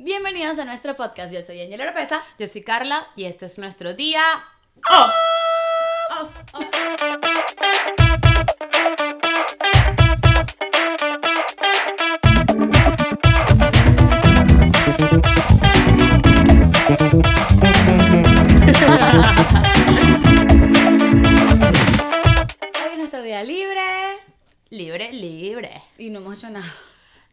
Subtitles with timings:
[0.00, 1.32] Bienvenidos a nuestro podcast.
[1.32, 2.22] Yo soy Angela Oropesa.
[2.38, 4.22] Yo soy Carla y este es nuestro día
[4.92, 5.27] off.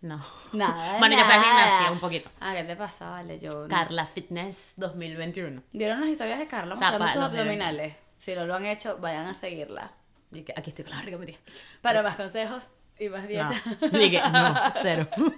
[0.05, 0.23] No.
[0.53, 0.97] Nada.
[0.99, 1.63] Bueno, yo fui al nada.
[1.63, 2.29] gimnasio un poquito.
[2.39, 3.09] Ah, ¿qué te pasa?
[3.09, 3.49] Vale, yo.
[3.49, 3.67] no.
[3.67, 5.63] Carla Fitness 2021.
[5.73, 7.95] ¿Vieron las historias de Carla Zapa, mostrando sus abdominales?
[8.17, 9.91] Si no lo han hecho, vayan a seguirla.
[10.31, 11.37] Y que aquí estoy con la barriga metida.
[11.81, 12.63] Para más consejos
[12.99, 13.27] y más No.
[13.27, 13.53] dieta.
[13.91, 15.07] Dije, no, cero.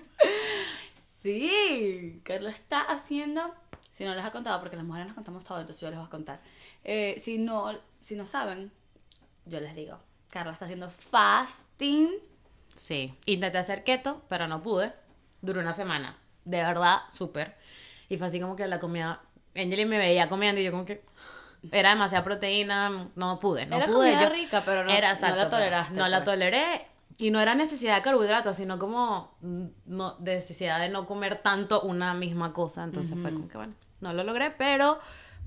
[1.22, 3.54] Sí, Carla está haciendo.
[3.90, 6.08] Si no les ha contado, porque las mujeres nos contamos todo, entonces yo les voy
[6.08, 6.42] a contar.
[6.84, 8.72] Eh, si, no, si no saben,
[9.46, 9.98] yo les digo.
[10.30, 12.10] Carla está haciendo fasting.
[12.78, 14.94] Sí, intenté hacer keto, pero no pude.
[15.42, 16.18] Duró una semana.
[16.46, 17.58] De verdad, súper.
[18.08, 19.22] Y fue así como que la comida.
[19.56, 21.04] Angeli me veía comiendo y yo como que.
[21.72, 24.12] Era demasiada proteína, no pude, no Era pude.
[24.14, 26.26] comida yo- rica, pero no- era no exacto, la pero toleraste, No la pues.
[26.26, 26.88] toleré.
[27.18, 31.82] Y no era necesidad de carbohidratos, sino como mm, no, necesidad de no comer tanto
[31.82, 32.84] una misma cosa.
[32.84, 35.00] Entonces fue como que bueno, no lo logré, pero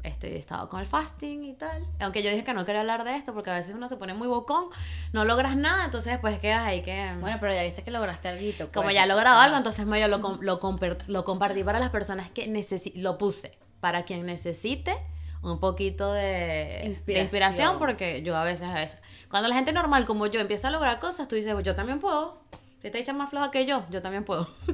[0.02, 1.86] este, estaba con el fasting y tal.
[2.00, 4.14] Aunque yo dije que no quería hablar de esto porque a veces uno se pone
[4.14, 4.66] muy bocón,
[5.12, 7.14] no logras nada, entonces después quedas ahí que...
[7.20, 8.40] Bueno, pero ya viste que lograste algo.
[8.72, 10.58] Como ya he logrado algo, entonces medio lo, com- lo,
[11.06, 14.96] lo compartí para las personas que necesitan, lo puse, para quien necesite
[15.42, 17.24] un poquito de de Inspiración.
[17.24, 20.70] inspiración, porque yo a veces, a veces, cuando la gente normal como yo empieza a
[20.70, 22.42] lograr cosas, tú dices, yo también puedo.
[22.82, 24.46] Si te echan más floja que yo, yo también puedo.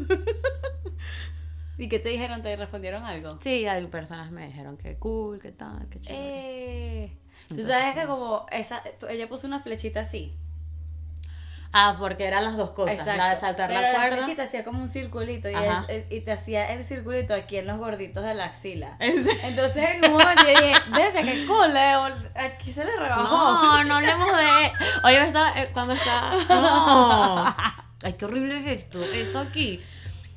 [1.78, 2.42] ¿Y qué te dijeron?
[2.42, 3.38] ¿Te respondieron algo?
[3.40, 7.04] Sí, hay personas me dijeron que cool, que tal, que chévere.
[7.04, 7.18] Eh,
[7.48, 10.34] Tú Entonces, sabes que como esa, ella puso una flechita así.
[11.72, 14.16] Ah, porque eran las dos cosas, la de saltar Pero la cuerda.
[14.16, 15.54] flechita hacía como un circulito y,
[16.08, 18.96] y te hacía el circulito aquí en los gorditos de la axila.
[19.00, 23.24] Entonces en un momento yo dije, ves qué cool, le- aquí se le rebajó.
[23.24, 24.72] No, no hablemos de.
[25.04, 25.50] Oye, estaba.
[25.60, 26.32] eh, cuando está.
[26.48, 27.56] No.
[28.02, 29.02] Ay, qué horrible es esto.
[29.04, 29.82] Esto aquí.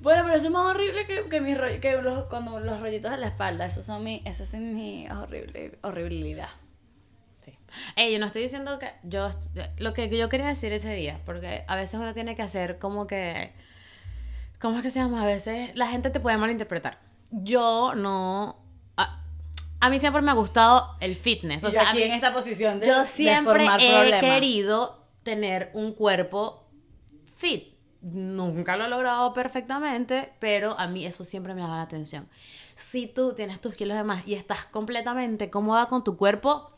[0.01, 3.11] Bueno, pero eso es más horrible que, que, mis roll- que los, como los rollitos
[3.11, 3.65] de la espalda.
[3.65, 6.49] Esos son mi, eso es mi horrible, horribilidad.
[7.41, 7.57] Sí.
[7.95, 8.87] Ey, yo no estoy diciendo que.
[9.03, 9.29] Yo.
[9.77, 11.19] Lo que yo quería decir ese día.
[11.25, 13.51] Porque a veces uno tiene que hacer como que.
[14.59, 15.23] ¿Cómo es que se llama?
[15.23, 16.99] A veces la gente te puede malinterpretar.
[17.31, 18.57] Yo no.
[18.97, 19.21] A,
[19.81, 21.63] a mí siempre me ha gustado el fitness.
[21.63, 24.19] O sea, a aquí mí- en esta posición de, yo de siempre formar he problemas.
[24.21, 26.67] querido tener un cuerpo
[27.35, 27.73] fit.
[28.01, 32.29] Nunca lo he logrado perfectamente, pero a mí eso siempre me llama la atención.
[32.75, 36.71] Si tú tienes tus kilos de más y estás completamente cómoda con tu cuerpo,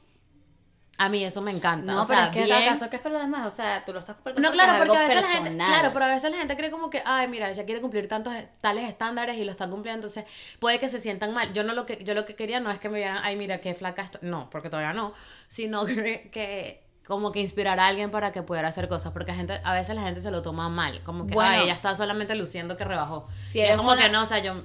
[0.98, 1.92] a mí eso me encanta.
[1.94, 3.84] No, o pero sea, es que bien- acaso que es para los demás, o sea,
[3.86, 6.32] tú lo estás compartiendo no, claro, porque a veces la gente, claro, pero a veces
[6.32, 9.52] la gente cree como que, ay, mira, ella quiere cumplir tantos tales estándares y lo
[9.52, 10.26] está cumpliendo, entonces
[10.60, 11.54] puede que se sientan mal.
[11.54, 13.60] Yo no lo que yo lo que quería no es que me vieran, ay, mira
[13.62, 15.14] qué flaca estoy, no, porque todavía no,
[15.48, 19.36] sino que, que como que inspirar a alguien para que pudiera hacer cosas, porque a
[19.36, 21.50] gente a veces la gente se lo toma mal, como que, Bueno.
[21.52, 23.28] ay, ella está solamente luciendo que rebajó.
[23.40, 24.56] Si Y es como una- que no, o sea, yo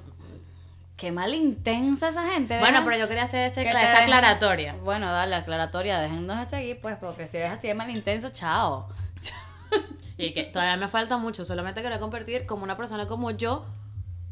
[0.97, 2.58] Qué mal intensa esa gente.
[2.58, 4.74] bueno, pero yo quería hacer ese, esa dejan- aclaratoria.
[4.82, 8.88] Bueno, dale, aclaratoria, déjennos de seguir, pues, porque si eres así de mal intenso, chao.
[10.18, 13.66] Y que todavía me falta mucho, solamente quería compartir como una persona como yo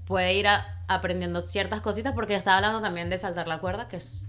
[0.07, 3.97] puede ir a- aprendiendo ciertas cositas porque estaba hablando también de saltar la cuerda, que
[3.99, 4.25] es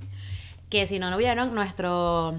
[0.70, 2.36] que si no lo vieron, nuestro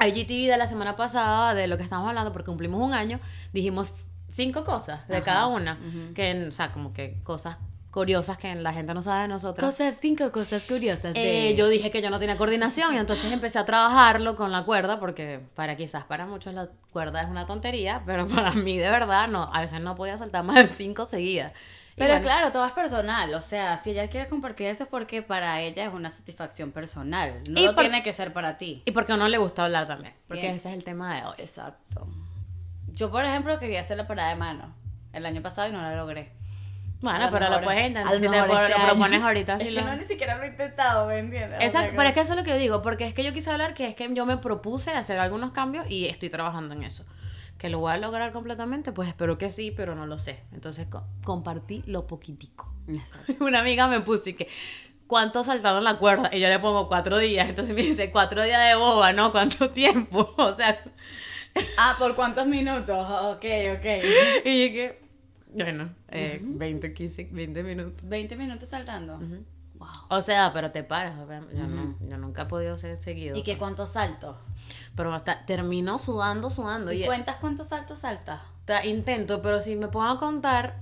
[0.00, 3.20] IGTV de la semana pasada, de lo que estamos hablando, porque cumplimos un año,
[3.52, 5.78] dijimos cinco cosas de Ajá, cada una,
[6.14, 7.56] que, o sea, como que cosas
[7.90, 9.72] curiosas que la gente no sabe de nosotros.
[9.72, 11.50] Cosas, cinco cosas curiosas de...
[11.50, 14.64] Eh, yo dije que yo no tenía coordinación y entonces empecé a trabajarlo con la
[14.64, 18.90] cuerda porque para quizás para muchos la cuerda es una tontería, pero para mí de
[18.90, 21.52] verdad no, a veces no podía saltar más de cinco seguidas.
[21.98, 23.34] Pero bueno, claro, todo es personal.
[23.34, 27.40] O sea, si ella quiere compartir eso es porque para ella es una satisfacción personal.
[27.50, 28.82] No Y lo por- tiene que ser para ti.
[28.86, 30.54] Y porque a uno le gusta hablar también, porque Bien.
[30.54, 31.34] ese es el tema de hoy.
[31.38, 32.06] Exacto.
[32.92, 34.74] Yo, por ejemplo, quería hacer la parada de mano
[35.12, 36.32] el año pasado y no la logré.
[37.00, 39.54] Bueno, A pero mejor- lo puedes intentar, lo si te lo, este lo propones ahorita.
[39.54, 41.54] Es si que lo- no ni siquiera lo he intentado, ¿me entiendes?
[41.54, 43.22] O sea Exacto, pero es que eso es lo que yo digo, porque es que
[43.22, 46.72] yo quise hablar que es que yo me propuse hacer algunos cambios y estoy trabajando
[46.74, 47.04] en eso.
[47.58, 50.40] Que lo voy a lograr completamente, pues espero que sí, pero no lo sé.
[50.52, 52.72] Entonces co- compartí lo poquitico.
[53.40, 54.48] Una amiga me puso y que,
[55.08, 56.30] ¿cuánto saltado en la cuerda?
[56.32, 57.48] Y yo le pongo cuatro días.
[57.48, 59.32] Entonces me dice, cuatro días de boba, ¿no?
[59.32, 60.32] ¿Cuánto tiempo?
[60.38, 60.80] O sea,
[61.76, 62.96] Ah, ¿por cuántos minutos?
[62.96, 63.44] Ok,
[63.76, 63.86] ok.
[64.44, 65.00] y yo que,
[65.52, 68.08] bueno, eh, 20, 15, 20 minutos.
[68.08, 69.18] 20 minutos saltando.
[69.78, 69.88] Wow.
[70.08, 71.14] O sea, pero te paras.
[71.18, 71.56] obviamente.
[71.56, 73.36] Yo, no, yo nunca he podido ser seguido.
[73.36, 74.36] ¿Y qué cuántos saltos?
[74.96, 76.92] Pero hasta terminó sudando, sudando.
[76.92, 78.40] ¿Y Y cuentas cuántos saltos saltas?
[78.64, 80.76] ta- intento, pero si me pongo a contar,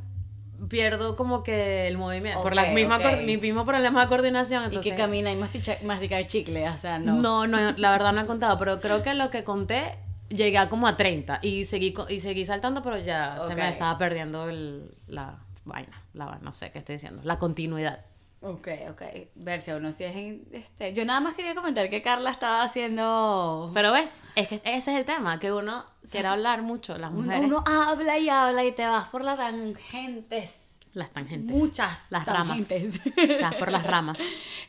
[0.68, 2.42] pierdo como que el movimiento.
[2.42, 3.02] por la misma ok.
[3.02, 4.62] coor- mi mismo problema de coordinación.
[4.62, 7.14] Y Entonces, que camina y masticar chicle, o sea, no.
[7.16, 7.46] no.
[7.46, 10.88] no, la verdad no he contado, pero creo que lo que conté llegué a como
[10.88, 15.38] a 30 y seguí, y seguí saltando, pero ya se me estaba perdiendo el, la
[15.64, 18.00] vaina, la, no sé qué estoy diciendo, la continuidad.
[18.42, 19.02] Ok, ok.
[19.34, 20.92] Versión, no si es en- este.
[20.92, 23.70] Yo nada más quería comentar que Carla estaba haciendo.
[23.74, 27.22] Pero ves, es que ese es el tema, que uno quiere hablar mucho, las Uno,
[27.22, 30.78] mujeres, uno habla y habla y te vas por las tangentes.
[30.92, 31.56] las tangentes.
[31.56, 32.06] Muchas.
[32.10, 32.60] Las ramas.
[33.40, 34.18] Las- por las ramas.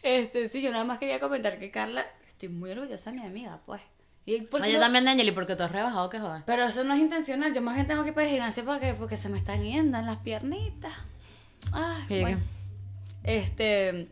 [0.01, 3.59] Este, sí, yo nada más quería comentar que Carla, estoy muy orgullosa de mi amiga,
[3.65, 3.81] pues.
[4.25, 6.43] Y No, yo también de Angeli, porque tú has rebajado que jodas.
[6.45, 8.93] Pero eso no es intencional, yo más bien tengo que ir para el gimnasio porque,
[8.93, 10.91] porque se me están yendo en las piernitas.
[11.71, 12.39] Ay, ¿Qué, bueno.
[13.27, 14.07] Este,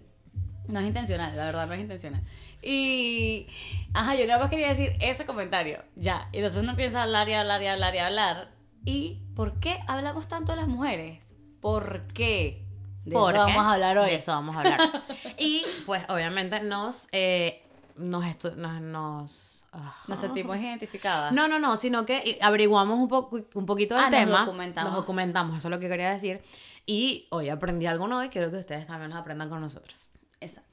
[0.67, 2.21] no es intencional, la verdad no es intencional.
[2.61, 3.47] Y,
[3.93, 6.27] ajá, yo nada más quería decir ese comentario, ya.
[6.33, 8.49] Y entonces uno empieza a hablar y hablar y hablar y hablar.
[8.83, 11.23] ¿Y por qué hablamos tanto de las mujeres?
[11.61, 12.65] ¿Por qué?
[13.05, 14.09] De eso Porque vamos a hablar hoy.
[14.09, 14.79] De eso vamos a hablar.
[15.39, 17.63] y pues obviamente nos, eh,
[17.95, 18.25] nos,
[18.57, 21.31] nos, nos, ah, Nos sentimos identificadas.
[21.31, 24.39] No, no, no, sino que averiguamos un, poco, un poquito del Ah, nos tema.
[24.41, 24.91] documentamos.
[24.91, 26.41] Nos documentamos, eso es lo que quería decir.
[26.85, 30.07] Y hoy aprendí algo nuevo y quiero que ustedes también lo aprendan con nosotros.
[30.39, 30.69] Exacto.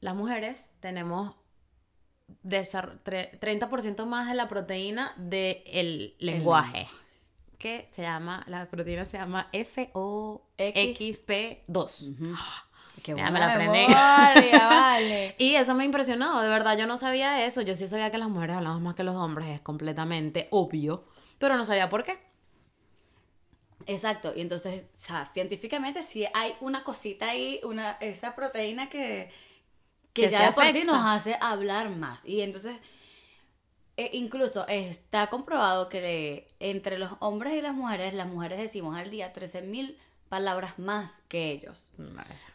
[0.00, 1.34] Las mujeres tenemos
[2.42, 6.88] desar- tre- 30% más de la proteína del lenguaje.
[7.58, 12.14] Que se llama, la proteína se llama FOXP2.
[13.02, 13.78] Qué Ya buena me la aprendí.
[13.78, 15.34] memoria, vale.
[15.38, 17.62] Y eso me impresionó, de verdad, yo no sabía eso.
[17.62, 21.04] Yo sí sabía que las mujeres hablamos más que los hombres, es completamente obvio,
[21.38, 22.18] pero no sabía por qué.
[23.86, 29.30] Exacto, y entonces, o sea, científicamente sí hay una cosita ahí, una, esa proteína que,
[30.12, 32.24] que, Que ya de por sí nos hace hablar más.
[32.24, 32.76] Y entonces,
[33.96, 39.10] eh, incluso está comprobado que entre los hombres y las mujeres, las mujeres decimos al
[39.10, 39.96] día 13.000
[40.28, 41.90] palabras más que ellos.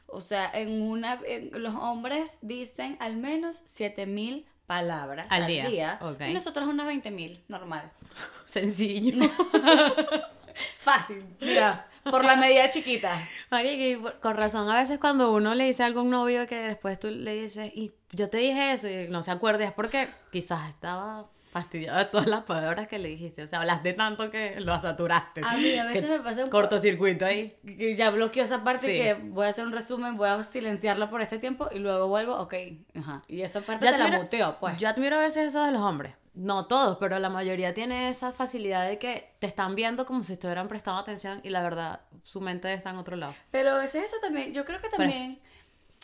[0.08, 5.68] O sea, en una, en- los hombres dicen al menos 7.000 palabras Al al, día,
[5.68, 6.22] día, ok.
[6.30, 7.92] y nosotros unas 20.000, normal.
[8.46, 9.30] Sencillo.
[10.78, 13.12] Fácil, mira, por la medida chiquita.
[13.50, 17.00] Por- con razón, a veces cuando uno le dice algo a un novio que después
[17.00, 20.70] tú le dices, y yo te dije eso y no se acuerda, es porque quizás
[20.70, 23.44] estaba fastidiado de todas las palabras que le dijiste.
[23.44, 25.40] O sea, hablaste tanto que lo saturaste.
[25.46, 27.56] A mí a veces Que me pasa un Cortocircuito ahí.
[27.66, 28.98] que ya bloqueo esa parte Sí.
[28.98, 32.36] que voy a hacer un resumen, voy a silenciarla por este tiempo y luego vuelvo,
[32.38, 32.54] ok,
[33.00, 33.24] ajá.
[33.30, 34.78] Y esa parte Yo te la admiro- muteo, pues.
[34.80, 36.14] Yo admiro a veces eso de los hombres.
[36.36, 40.34] No todos, pero la mayoría tiene esa facilidad de que te están viendo como si
[40.34, 43.34] estuvieran prestando atención y la verdad, su mente está en otro lado.
[43.52, 45.40] Pero a veces eso también, yo creo que también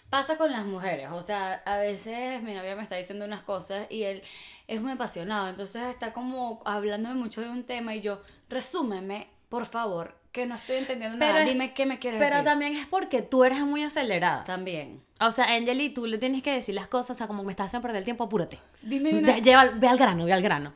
[0.09, 1.09] pasa con las mujeres.
[1.11, 4.23] O sea, a veces mi novia me está diciendo unas cosas y él
[4.67, 5.49] es muy apasionado.
[5.49, 10.55] Entonces está como hablándome mucho de un tema y yo, resúmeme, por favor, que no
[10.55, 11.43] estoy entendiendo Pero nada.
[11.43, 12.45] es- Dime qué me quieres Pero decir.
[12.45, 14.43] también es porque tú eres muy acelerada.
[14.45, 15.01] También.
[15.19, 17.67] O sea, Angeli, tú le tienes que decir las cosas, o sea, como me estás
[17.67, 18.57] haciendo perder el tiempo, apúrate.
[18.81, 20.73] Dime una- Ve, lleva- ve al grano, ve al grano.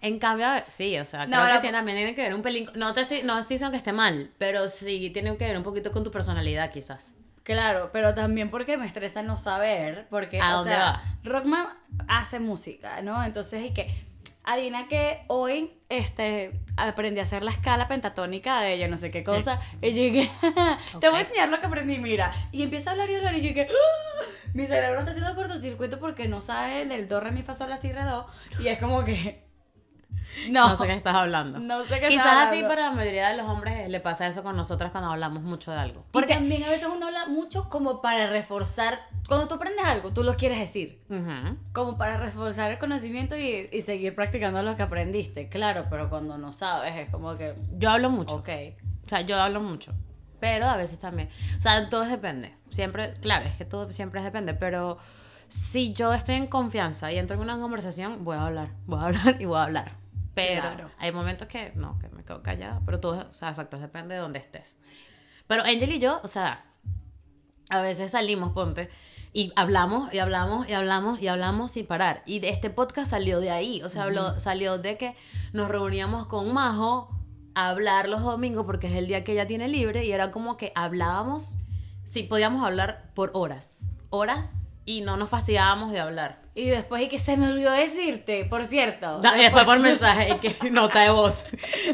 [0.00, 2.68] En cambio, sí, o sea, No, creo que tiene- también tiene que ver un pelín.
[2.74, 5.64] No te estoy, no estoy diciendo que esté mal, pero sí tiene que ver un
[5.64, 7.14] poquito con tu personalidad, quizás.
[7.42, 11.02] Claro, pero también porque me estresa no saber, porque, ¿A o dónde sea, va?
[11.24, 11.66] Rockman
[12.06, 13.24] hace música, ¿no?
[13.24, 13.90] Entonces, y que,
[14.48, 19.22] adivina que hoy, este, aprendí a hacer la escala pentatónica de ella, no sé qué
[19.22, 20.30] cosa, y yo dije,
[21.00, 23.42] te voy a enseñar lo que aprendí, mira, y empieza a hablar y hablar, y
[23.42, 24.24] yo dije, ¡Ah!
[24.54, 27.76] mi cerebro está haciendo cortocircuito porque no sabe del do, re, mi, fa, sol, la,
[27.76, 28.26] si, re, do,
[28.58, 29.47] y es como que,
[30.50, 31.58] no, No, sé qué estás hablando.
[31.58, 34.42] No sé qué Quizás estás así para la mayoría de los hombres le pasa eso
[34.42, 36.04] con nosotras cuando hablamos mucho de algo.
[36.12, 40.22] Porque también a veces uno habla mucho como para reforzar, cuando tú aprendes algo, tú
[40.22, 41.02] lo quieres decir.
[41.08, 41.56] Ujú.
[41.72, 46.38] como para reforzar el conocimiento y, y seguir practicando lo que aprendiste, claro, pero cuando
[46.38, 48.36] no sabes es como que, Yo hablo mucho.
[48.36, 48.48] ok,
[49.04, 49.92] O sea, yo hablo mucho.
[50.40, 51.28] Pero a veces también.
[51.56, 52.54] O sea, todo depende.
[52.70, 54.54] Siempre, claro, es que todo siempre depende.
[54.54, 54.96] Pero
[55.48, 58.70] si yo estoy en confianza y entro en una conversación, voy a hablar.
[58.86, 59.92] Voy a hablar y voy a hablar.
[60.34, 60.90] Pero Claro.
[60.98, 62.80] hay momentos que no, que me quedo callada.
[62.86, 64.76] Pero todo, o sea, exacto, depende de dónde estés.
[65.46, 66.64] Pero Angel y yo, o sea,
[67.70, 68.88] a veces salimos, ponte,
[69.32, 72.22] y hablamos y hablamos y hablamos y hablamos sin parar.
[72.26, 75.14] Y de este podcast salió de ahí, o sea, habló- salió de que
[75.52, 77.10] nos reuníamos con Majo
[77.54, 80.56] a hablar los domingos porque es el día que ella tiene libre y era como
[80.56, 81.58] que hablábamos,
[82.04, 86.40] sí, podíamos hablar por horas, horas y no nos fastidiábamos de hablar.
[86.54, 90.30] y después y que se me olvidó decirte, por cierto, Da- Y después por mensaje,
[90.30, 91.44] y que nota de voz.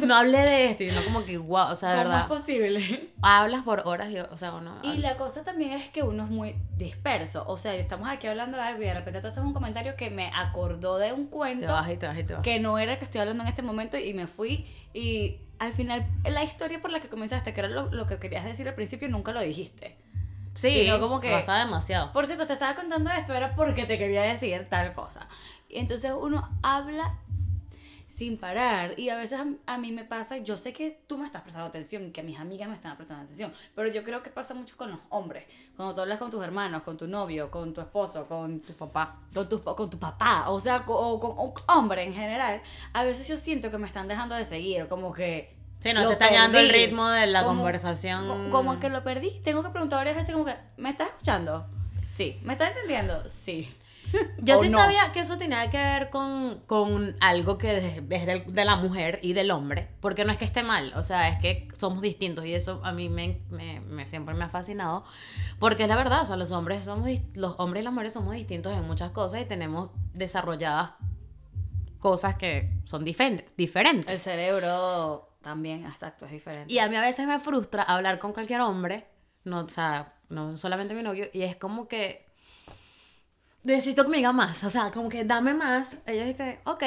[0.03, 2.29] No hablé de esto y no como que, wow, o sea, de ¿cómo es verdad,
[2.29, 3.11] posible?
[3.21, 4.79] hablas por horas y, o sea, uno...
[4.83, 8.57] Y la cosa también es que uno es muy disperso, o sea, estamos aquí hablando
[8.57, 11.31] de algo y de repente tú haces un comentario que me acordó de un Te
[11.31, 12.43] cuento vas y te vas y te vas.
[12.43, 15.73] que no era el que estoy hablando en este momento y me fui y al
[15.73, 18.75] final la historia por la que comenzaste, que era lo, lo que querías decir al
[18.75, 19.97] principio, nunca lo dijiste.
[20.55, 22.13] Sí, Sino como que- pasa demasiado.
[22.13, 25.29] Por cierto, te estaba contando esto, era porque te quería decir tal cosa.
[25.69, 27.19] Y entonces uno habla
[28.09, 28.95] sin parar.
[28.97, 31.69] Y a veces a, a mí me pasa, yo sé que tú me estás prestando
[31.69, 34.93] atención, que mis amigas me están prestando atención, pero yo creo que pasa mucho con
[34.93, 35.45] los hombres.
[35.75, 39.19] Cuando tú hablas con tus hermanos, con tu novio, con tu esposo, con Tu papá.
[39.35, 43.03] con tu, con tu papá, o sea, co- o con un hombre en general, a
[43.03, 45.53] veces yo siento que me están dejando de seguir, como que...
[45.85, 48.27] Sí, no lo te está llevando el ritmo de la Como- conversación.
[48.27, 51.67] co- Como que lo perdí, tengo que preguntar varias veces como que, ¿me estás escuchando?
[52.03, 52.39] Sí.
[52.43, 53.29] ¿Me estás entendiendo?
[53.29, 53.73] Sí.
[54.39, 54.79] Yo ¿O sí no?
[54.79, 59.19] sabía que eso tenía que ver con, con algo que es del- de la mujer
[59.23, 62.47] y del hombre, porque no es que esté mal, o sea, es que somos distintos
[62.47, 65.05] y eso a mí me, me- me- siempre me ha fascinado,
[65.59, 68.35] porque es la verdad, o sea, los hombres, somos, los hombres y las mujeres somos
[68.35, 70.93] distintos en muchas cosas y tenemos desarrolladas
[71.99, 74.09] cosas que son diferentes.
[74.09, 76.73] El cerebro también, exacto, es diferente.
[76.73, 79.07] Y a mí a veces me frustra hablar con cualquier hombre,
[79.45, 82.27] no, o sea, no solamente mi novio, y es como que
[83.63, 85.99] necesito que me diga más, o sea, como que dame más.
[86.07, 86.83] Ella dice, ok,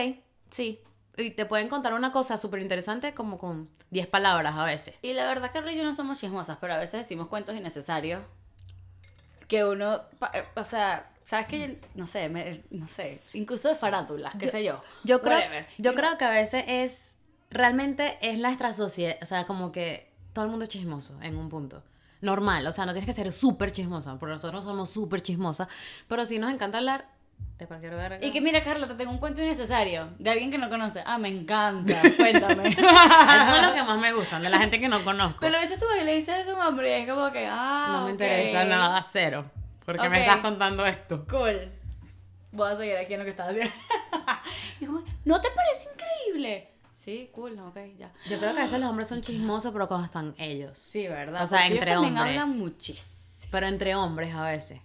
[0.49, 0.81] sí.
[1.17, 4.95] Y te pueden contar una cosa súper interesante como con 10 palabras a veces.
[5.01, 7.55] Y la verdad que Rey y yo no somos chismosas, pero a veces decimos cuentos
[7.55, 8.21] innecesarios
[9.47, 10.01] que uno,
[10.55, 14.79] o sea, sabes que no sé, me- no sé, incluso de farándulas, qué sé yo.
[15.03, 15.65] Yo creo, whatever.
[15.79, 17.15] yo creo que a veces es,
[17.57, 21.49] realmente es nuestra sociedad, o sea, como que todo el mundo es chismoso en un
[21.49, 21.83] punto.
[22.21, 25.67] Normal, o sea, no tienes que ser súper chismosa, porque nosotros somos súper chismosas,
[26.07, 27.07] pero sí nos encanta hablar
[27.59, 28.25] de cualquier verga.
[28.25, 31.03] Y que mira, Carla, te tengo un cuento innecesario de alguien que no conoce.
[31.05, 32.69] Ah, me encanta, cuéntame.
[32.69, 35.37] Eso es lo que más me gustan, de la gente que no conozco.
[35.41, 37.45] Pero a veces tú vas y le dices a un hombre y es como que,
[37.47, 38.09] ah, no me ok.
[38.11, 39.45] interesa nada, cero.
[39.85, 40.09] Porque Ok.
[40.09, 41.25] me estás contando esto.
[41.29, 41.71] Cool.
[42.51, 43.73] Voy a seguir aquí en lo que estás haciendo.
[44.81, 46.73] y como, ¿no te parece increíble?
[47.07, 48.11] Sí, cool, no, ok, ya.
[48.29, 50.77] Yo creo que a veces los hombres son chismosos, pero cuando están ellos.
[50.77, 51.41] Sí, ¿verdad?
[51.41, 52.37] O sea, Porque ellos entre también hombres.
[52.37, 53.47] hablan muchísimo.
[53.49, 54.81] Pero entre hombres a veces.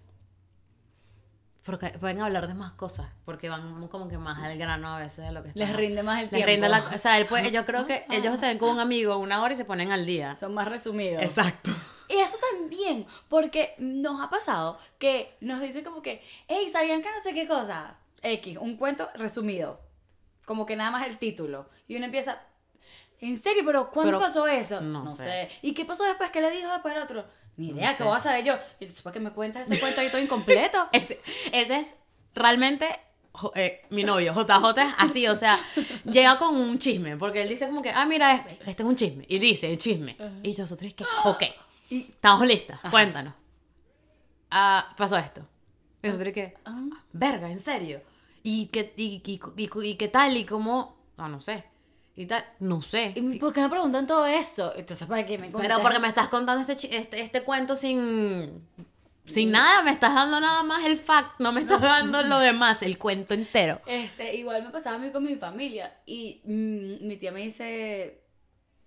[1.65, 5.25] Porque pueden hablar de más cosas, porque van como que más al grano a veces
[5.27, 5.67] de lo que están.
[5.67, 6.47] Les rinde más el Les tiempo.
[6.47, 9.17] rinde la, o sea, él puede- yo creo que ellos se ven con un amigo
[9.17, 10.37] una hora y se ponen al día.
[10.37, 11.23] Son más resumidos.
[11.25, 11.73] Exacto.
[12.09, 17.09] Y eso también, porque nos ha pasado que nos dicen como que, hey, ¿sabían que
[17.11, 17.97] no sé qué cosa?
[18.23, 19.81] X, un cuento resumido.
[20.45, 21.69] Como que nada más el título.
[21.89, 22.41] Y uno empieza,
[23.21, 23.63] ¿en serio?
[23.65, 24.81] ¿Pero cuándo Pero- pasó eso?
[24.81, 25.49] no sé.
[25.63, 26.31] ¿Y qué pasó después?
[26.31, 27.27] ¿Qué le dijo después el otro?
[27.57, 28.05] Ni No idea, ¿qué sé.
[28.05, 28.55] voy a saber yo?
[28.81, 30.89] Y después que me cuentas ese cuento ahí todo incompleto.
[30.93, 31.21] Ese,
[31.53, 31.95] ese es
[32.35, 32.89] realmente
[33.55, 35.59] eh, mi novio, JJ es así, o sea,
[36.05, 38.97] llega con un chisme, porque él dice como que, ah, mira, es- este es un
[38.97, 41.43] chisme, y dice el chisme, y nosotros es que, ok,
[41.91, 43.35] estamos listas, cuéntanos.
[44.51, 45.47] Ah, pasó esto.
[46.03, 46.89] Y nosotros es que, Ah.
[47.13, 48.03] verga, en serio.
[48.43, 50.37] ¿Y qué, y, y- y- y qué tal?
[50.37, 50.97] ¿Y cómo?
[51.17, 51.65] No, no sé.
[52.15, 52.45] ¿Y tal?
[52.61, 53.13] No sé.
[53.17, 54.75] ¿Y por qué me preguntan todo eso?
[54.77, 58.67] Entonces, ¿para qué me Pero porque me estás contando este, este, este cuento sin...
[59.25, 62.83] Sin nada, me estás dando nada más el fact, no me estás dando lo demás,
[62.83, 63.81] el cuento entero.
[63.87, 68.25] Este, igual me pasaba a mí con mi familia y mm, mi tía me dice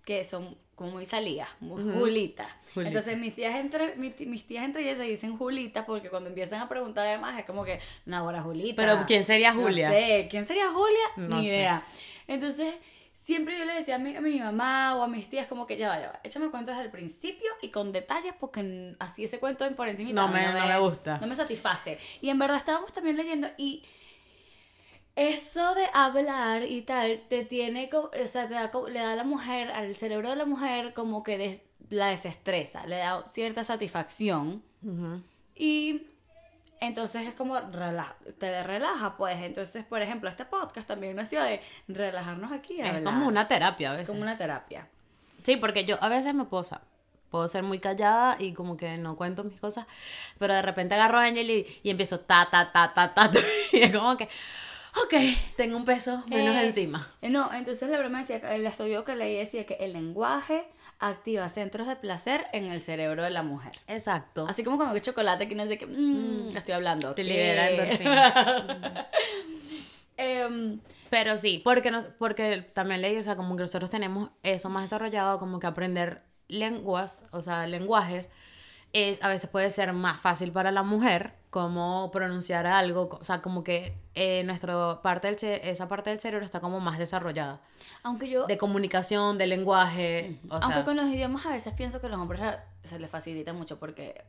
[0.04, 1.82] que son como muy salidas, muy.
[1.82, 2.46] Julita.
[2.76, 6.28] Entonces mis tías entre mi ti- mis tías entre ellas se dicen Julita porque cuando
[6.28, 8.76] empiezan a preguntar además es como que, no, ahora Julita.
[8.82, 9.88] Pero, ¿quién sería Julia?
[9.88, 11.28] No sé, ¿quién sería Julia?
[11.28, 11.56] No Ni sé.
[11.56, 11.82] idea.
[12.28, 12.74] Entonces,
[13.12, 15.76] siempre yo le decía a mi, a mi mamá o a mis tías como que
[15.76, 19.24] ya va, ya va, échame el cuento desde el principio y con detalles porque así
[19.24, 21.18] ese cuento en por encima No me- no me gusta.
[21.18, 21.98] No me satisface.
[22.20, 23.82] Y en verdad estábamos también leyendo y
[25.16, 29.16] eso de hablar y tal te tiene co- o sea te da le da a
[29.16, 33.64] la mujer al cerebro de la mujer como que des- la desestresa le da cierta
[33.64, 34.62] satisfacción
[35.54, 36.02] y
[36.80, 37.58] entonces es como
[38.38, 43.04] te relaja pues entonces por ejemplo este podcast también nació de relajarnos aquí Es hablar.
[43.04, 44.08] como una terapia a veces.
[44.08, 44.88] como una terapia
[45.42, 46.80] Sí, porque yo a veces me sea,
[47.30, 49.86] puedo ser muy callada y como que no cuento mis cosas,
[50.40, 53.30] pero de repente agarro a Angel y, y empiezo ta, ta, ta, ta, ta,
[53.72, 54.28] y es como que,
[55.04, 55.14] ok,
[55.56, 57.06] tengo un peso menos Eh, encima.
[57.22, 60.66] eh, No, entonces la broma decía, el estudio que leí decía que el lenguaje
[60.98, 63.72] activa centros de placer en el cerebro de la mujer.
[63.86, 64.46] Exacto.
[64.48, 67.14] Así como cuando que chocolate que no de que mmm, estoy hablando.
[67.14, 67.28] Te ¿qué?
[67.28, 69.06] libera endorfina.
[70.18, 74.70] Em, Pero sí, porque, nos, porque también leí, o sea, como que nosotros tenemos eso
[74.70, 78.30] más desarrollado, como que aprender lenguas, o sea, lenguajes,
[78.94, 83.40] es, a veces puede ser más fácil para la mujer, como pronunciar algo, o sea,
[83.40, 87.62] como que eh, nuestra parte del esa parte del cerebro está como más desarrollada.
[88.02, 91.98] aunque yo, De comunicación, de lenguaje, o aunque sea, con los idiomas a veces pienso
[91.98, 92.42] que a los hombres
[92.82, 94.22] se les facilita mucho porque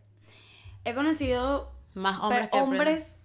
[0.85, 3.17] he conocido más hombres, que hombres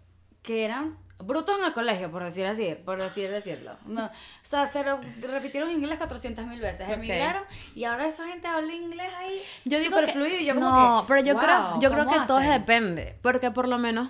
[0.43, 3.77] que eran, brutos en el colegio, por decir así, por decir decirlo.
[3.87, 4.11] No, o
[4.43, 6.95] sea, se repitieron inglés 400 mil veces, Ok.
[6.95, 10.69] emigraron y ahora esa gente habla inglés ahí Yo digo que, fluido y yo como
[10.71, 12.53] no, que, pero yo wow, creo, yo creo ¿cómo que todo hacen?
[12.53, 14.09] depende, porque por lo menos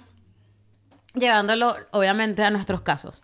[1.15, 3.23] llevándolo obviamente a nuestros casos.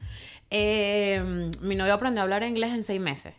[0.50, 3.34] eh, mi novio aprendió a hablar inglés en seis meses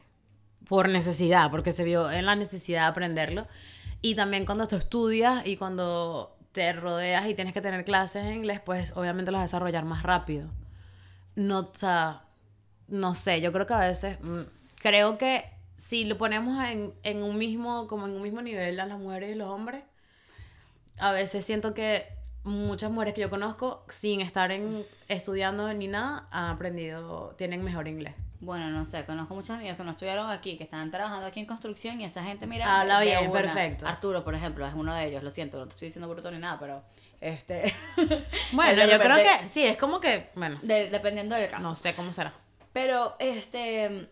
[0.67, 3.47] por necesidad, porque se vio en la necesidad de aprenderlo.
[4.01, 8.33] Y también cuando tú estudias y cuando te rodeas y tienes que tener clases en
[8.33, 10.49] inglés, pues obviamente los vas a desarrollar más rápido.
[11.35, 12.23] No, o sea,
[12.87, 14.41] no sé, yo creo que a veces, mm,
[14.75, 18.85] creo que si lo ponemos en, en un mismo, como en un mismo nivel a
[18.85, 19.83] las mujeres y los hombres,
[20.97, 22.05] a veces siento que
[22.43, 27.87] muchas mujeres que yo conozco, sin estar en, estudiando ni nada, han aprendido, tienen mejor
[27.87, 28.15] inglés.
[28.41, 31.45] Bueno, no sé, conozco muchos amigos que no estudiaron aquí, que están trabajando aquí en
[31.45, 33.85] construcción y esa gente, mira, Habla bien, perfecto.
[33.85, 36.39] Arturo, por ejemplo, es uno de ellos, lo siento, no te estoy diciendo bruto ni
[36.39, 36.81] nada, pero
[37.19, 37.73] este
[38.53, 41.61] Bueno, yo creo que sí, es como que, bueno, de- dependiendo del caso.
[41.63, 42.31] no sé cómo será.
[42.71, 44.09] Pero este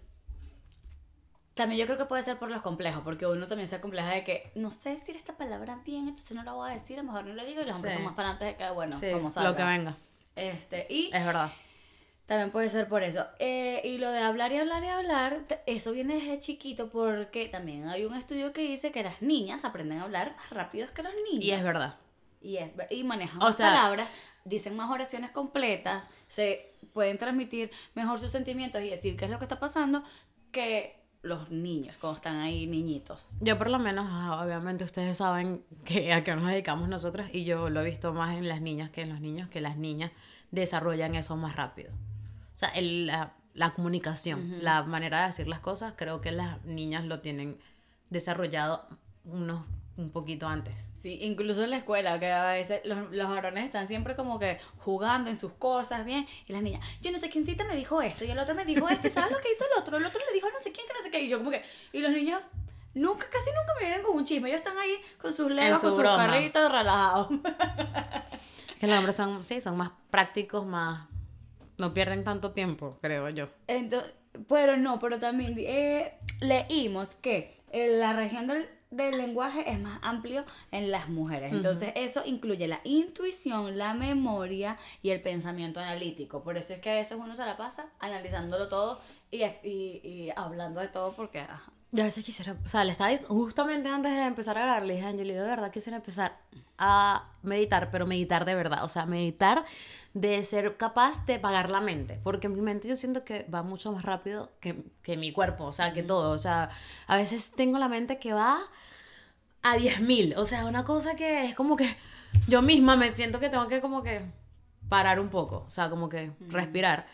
[1.54, 4.24] también yo creo que puede ser por los complejos, porque uno también se compleja de
[4.26, 7.08] que no sé decir esta palabra bien, entonces no la voy a decir, a lo
[7.08, 7.98] mejor no la digo y los hombres Sí.
[7.98, 9.50] son más para antes de que bueno, sí, como salga.
[9.50, 9.96] lo que venga.
[10.36, 11.50] Este, y Es verdad.
[12.28, 13.26] También puede ser por eso.
[13.40, 17.88] Eh, y lo de hablar y hablar y hablar, eso viene desde chiquito porque también
[17.90, 21.14] hay un estudio que dice que las niñas aprenden a hablar más rápido que los
[21.32, 21.44] niños.
[21.46, 21.96] Y es verdad.
[22.42, 24.08] Y, es, y manejan O más sea- palabras,
[24.46, 29.40] dicen más oraciones completas, se pueden transmitir mejor sus sentimientos y decir qué es lo
[29.40, 30.04] que está pasando
[30.52, 33.34] que los niños cuando están ahí niñitos.
[33.42, 34.06] Yo por lo menos,
[34.40, 38.38] obviamente ustedes saben que a qué nos dedicamos nosotras y yo lo he visto más
[38.38, 40.12] en las niñas que en los niños, que las niñas
[40.52, 41.92] desarrollan eso más rápido.
[42.58, 46.64] O sea, el- la, la comunicación, la manera de decir las cosas, creo que las
[46.66, 47.60] niñas lo tienen
[48.10, 48.88] desarrollado
[49.26, 49.64] unos
[49.96, 50.90] un poquito antes.
[50.94, 54.60] Sí, incluso en la escuela, que a veces los, los varones están siempre como que
[54.80, 58.26] jugando en sus cosas, bien, y las niñas, yo no sé quiéncita me dijo esto,
[58.26, 59.98] y el otro me dijo esto, ¿sabes lo que hizo el otro?
[59.98, 61.52] El otro le dijo a no sé quién, que no sé qué, y yo como
[61.52, 62.42] que, y los niños
[62.96, 65.88] nunca, casi nunca me vienen con un chisme, ellos están ahí con sus legos, su
[65.88, 66.26] con sus broma.
[66.28, 67.28] carritos relajados.
[68.80, 71.08] Que los hombres son, sí, son más prácticos, más...
[71.78, 73.50] No pierden tanto tiempo, creo yo.
[73.68, 74.14] Entonces,
[74.48, 80.00] pero no, pero también eh, leímos que eh, la región del, del lenguaje es más
[80.02, 81.54] amplio en las mujeres.
[81.54, 86.44] Entonces, eso incluye la intuición, la memoria y el pensamiento analítico.
[86.44, 89.00] Por eso es que a veces uno se la pasa analizándolo todo
[89.32, 91.40] y, y, y hablando de todo porque...
[91.40, 91.72] ajá.
[91.92, 94.96] Yo a veces quisiera, o sea, le estaba justamente antes de empezar a grabar, le
[94.96, 96.38] dije a Angeli, de verdad quisiera empezar
[96.78, 99.64] a meditar, pero meditar de verdad, o sea, meditar
[100.14, 103.94] de ser capaz de pagar la mente, porque mi mente yo siento que va mucho
[103.94, 106.70] más rápido que, que mi cuerpo, o sea, que todo, o sea,
[107.08, 108.60] a veces tengo la mente que va
[109.64, 111.88] a 10.000, o sea, una cosa que es como que
[112.50, 114.22] yo misma me siento que tengo que como que
[114.90, 117.08] parar un poco, o sea, como que respirar,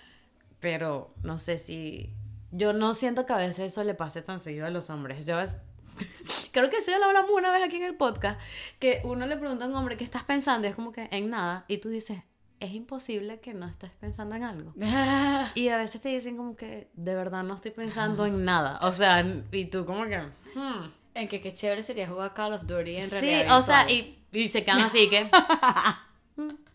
[0.60, 2.12] pero no sé si
[2.56, 5.26] yo no siento que a veces eso le pase tan seguido a los hombres.
[5.26, 5.58] Yo es-
[6.52, 8.40] creo que eso ya lo hablamos una vez aquí en el podcast,
[8.80, 10.68] que uno le pregunta a un hombre, ¿qué estás pensando?
[10.68, 12.20] Y es como que en nada, y tú dices,
[12.60, 14.74] es imposible que no estés pensando en algo.
[15.56, 18.80] Y a veces te dicen como que de verdad no estoy pensando en nada.
[18.84, 20.18] O sea, y tú como que...
[20.56, 20.92] hmm.
[21.16, 24.24] en que qué chévere sería jugar Call of Duty en Sí, realidad o sea, y,
[24.32, 25.30] y se quedan así que...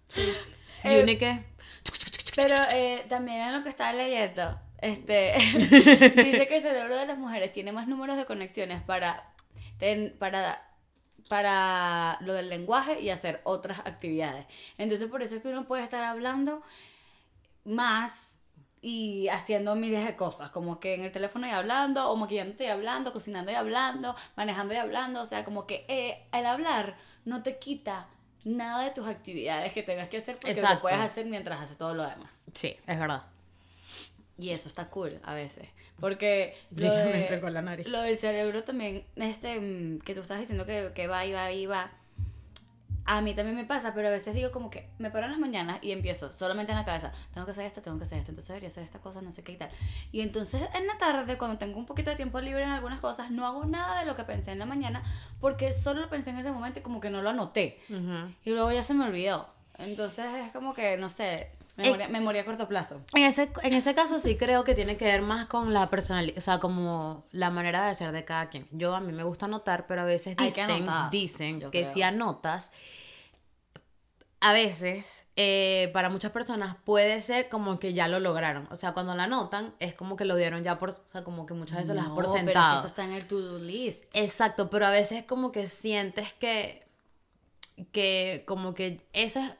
[0.08, 0.22] Sí.
[0.84, 1.44] Y Eh, y que...
[2.36, 7.18] Pero eh, también en lo que estaba leyendo, este, dice que el cerebro de las
[7.18, 9.32] mujeres tiene más números de conexiones para,
[9.78, 10.70] ten- para,
[11.28, 14.46] para lo del lenguaje y hacer otras actividades.
[14.78, 16.62] Entonces por eso es que uno puede estar hablando
[17.64, 18.36] más
[18.80, 22.68] y haciendo miles de cosas, como que en el teléfono y hablando, o maquillándote y
[22.68, 27.42] hablando, cocinando y hablando, manejando y hablando, o sea, como que eh, el hablar no
[27.42, 28.06] te quita
[28.44, 30.82] nada de tus actividades que tengas que hacer porque lo Exacto.
[30.82, 32.44] puedes hacer mientras haces todo lo demás.
[32.54, 33.24] Sí, es verdad.
[34.38, 35.68] Y eso está cool a veces.
[35.98, 37.88] Porque lo, de- con la nariz.
[37.88, 41.50] lo del cerebro también, este, mm, que tú estás diciendo que, que va y va
[41.52, 41.90] y va.
[43.04, 45.40] A mí también me pasa, pero a veces digo como que me paro en las
[45.40, 47.10] mañanas y empiezo solamente en la cabeza.
[47.32, 49.42] Tengo que hacer esto, tengo que hacer esto, entonces debería hacer esta cosa, no sé
[49.42, 49.70] qué y tal.
[50.12, 53.30] Y entonces en la tarde, cuando tengo un poquito de tiempo libre en algunas cosas,
[53.30, 55.02] no hago nada de lo que pensé en la mañana
[55.40, 57.80] porque solo lo pensé en ese momento y como que no lo anoté.
[57.88, 58.30] Ujú.
[58.44, 59.48] Y luego ya se me olvidó.
[59.78, 63.00] Entonces es como que, no sé, memoria, memoria a corto plazo.
[63.14, 66.36] En ese, en ese caso sí creo que tiene que ver más con la personalidad,
[66.38, 68.66] o sea, como la manera de ser de cada quien.
[68.70, 71.82] Yo a mí me gusta anotar, pero a veces Hay que dicen, dicen yo que
[71.82, 71.94] creo.
[71.94, 72.70] si anotas,
[74.40, 78.68] a veces eh, para muchas personas puede ser como que ya lo lograron.
[78.70, 81.44] O sea, cuando la anotan es como que lo dieron ya por, o sea, como
[81.44, 82.78] que muchas veces No, por pero es que sentado.
[82.78, 84.04] eso está en el to-do list.
[84.14, 86.86] Exacto, pero a veces como que sientes que,
[87.90, 89.52] que como que eso es,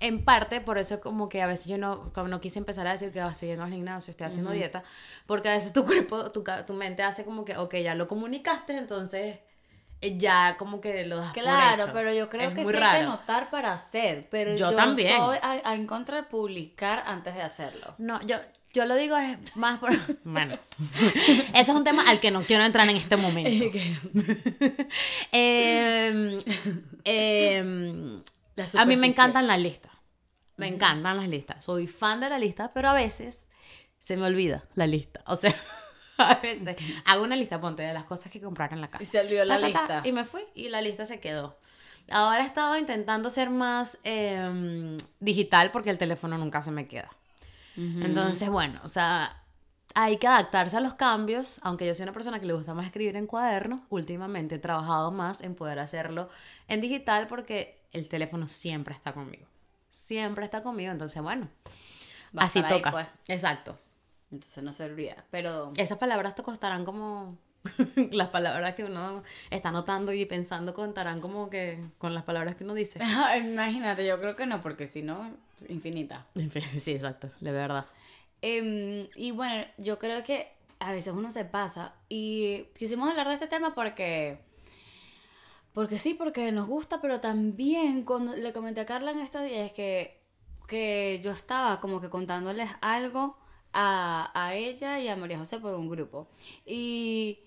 [0.00, 2.92] en parte, por eso como que a veces yo no, como no quise empezar a
[2.92, 4.84] decir que "Ah, estoy yendo al gimnasio, estoy haciendo dieta,
[5.26, 8.76] porque a veces tu cuerpo, tu, tu mente hace como que, ok, ya lo comunicaste,
[8.76, 9.38] entonces
[10.00, 11.92] eh, ya como que lo das por Claro, hecho.
[11.92, 14.28] pero yo creo Es que sí hay que notar para hacer.
[14.30, 15.10] Pero Yo yo, también.
[15.10, 17.94] estoy a- a- en contra de publicar antes de hacerlo.
[17.98, 18.36] No, yo,
[18.72, 19.90] yo lo digo es más por...
[20.22, 20.56] Bueno,
[21.52, 23.76] ese es un tema al que no quiero entrar en este momento.
[25.32, 26.38] Em,
[27.04, 28.22] La
[28.76, 29.92] a mí me encantan las listas.
[30.56, 31.64] Me encantan las listas.
[31.64, 33.48] Soy fan de la lista, pero a veces
[34.00, 35.22] se me olvida la lista.
[35.26, 35.54] O sea,
[36.18, 39.04] a veces hago una lista, ponte, de las cosas que comprar en la casa.
[39.04, 40.08] Y se olvidó la Ta, ta, ta, lista.
[40.08, 41.58] y me fui y la lista se quedó.
[42.10, 47.10] Ahora he estado intentando ser más em, digital porque el teléfono nunca se me queda.
[47.76, 49.44] Entonces, bueno, o sea,
[49.94, 52.86] hay que adaptarse a los cambios, aunque yo soy una persona que le gusta más
[52.86, 56.28] escribir en cuadernos, últimamente he trabajado más en poder hacerlo
[56.66, 59.46] en digital porque el teléfono siempre está conmigo.
[59.90, 61.48] Siempre está conmigo, entonces bueno,
[62.36, 62.90] Va así ahí, toca.
[62.90, 63.06] pues.
[63.28, 63.78] Exacto.
[64.30, 65.24] Entonces no se olvida.
[65.30, 67.36] Pero Esas palabras te costarán como
[68.12, 72.64] las palabras que uno está notando y pensando contarán como que con las palabras que
[72.64, 73.00] uno dice.
[73.42, 75.32] imagínate, yo creo que no, porque si no,
[75.68, 76.26] infinita.
[76.78, 77.86] Sí, exacto, de verdad.
[78.42, 81.94] Em, y bueno, yo creo que a veces uno se pasa.
[82.08, 84.38] Y quisimos hablar de este tema porque.
[85.78, 89.70] Porque sí, porque nos gusta, pero también cuando le comenté a Carla en estos días
[89.70, 90.20] que,
[90.66, 93.38] que yo estaba como que contándoles algo
[93.72, 96.26] a, a ella y a María José por un grupo.
[96.66, 97.44] Y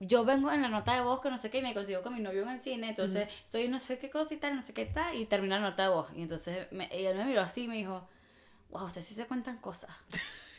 [0.00, 2.12] yo vengo en la nota de voz que no sé qué y me consigo con
[2.12, 4.74] mi novio en el cine, entonces estoy no sé qué cosa y tal, no sé
[4.74, 6.08] qué tal, y termina la nota de voz.
[6.14, 8.06] Y entonces me, y él me miró así y me dijo,
[8.68, 9.90] wow, ustedes sí se cuentan cosas.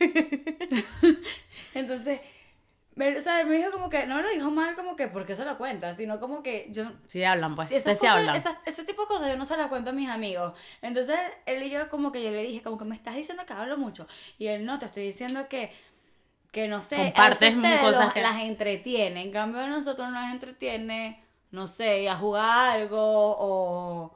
[1.74, 2.20] entonces,
[2.94, 5.34] me, o sea, me dijo como que, no me lo dijo mal como que porque
[5.34, 6.84] se lo cuenta, sino como que yo...
[7.06, 7.70] Sí hablan, pues.
[7.70, 8.36] Esas sí cosas- hablan.
[8.36, 10.52] esas- ese tipo de cosas yo no se las cuento a mis amigos.
[10.82, 13.52] Entonces, él y yo como que yo le dije, como que me estás diciendo que
[13.54, 14.06] hablo mucho.
[14.38, 15.72] Y él, no, te estoy diciendo que,
[16.50, 19.22] que no sé, Compartes cosas los- que- las entretiene.
[19.22, 22.98] En cambio, a nosotros nos entretiene, no sé, a jugar algo
[23.38, 24.14] o,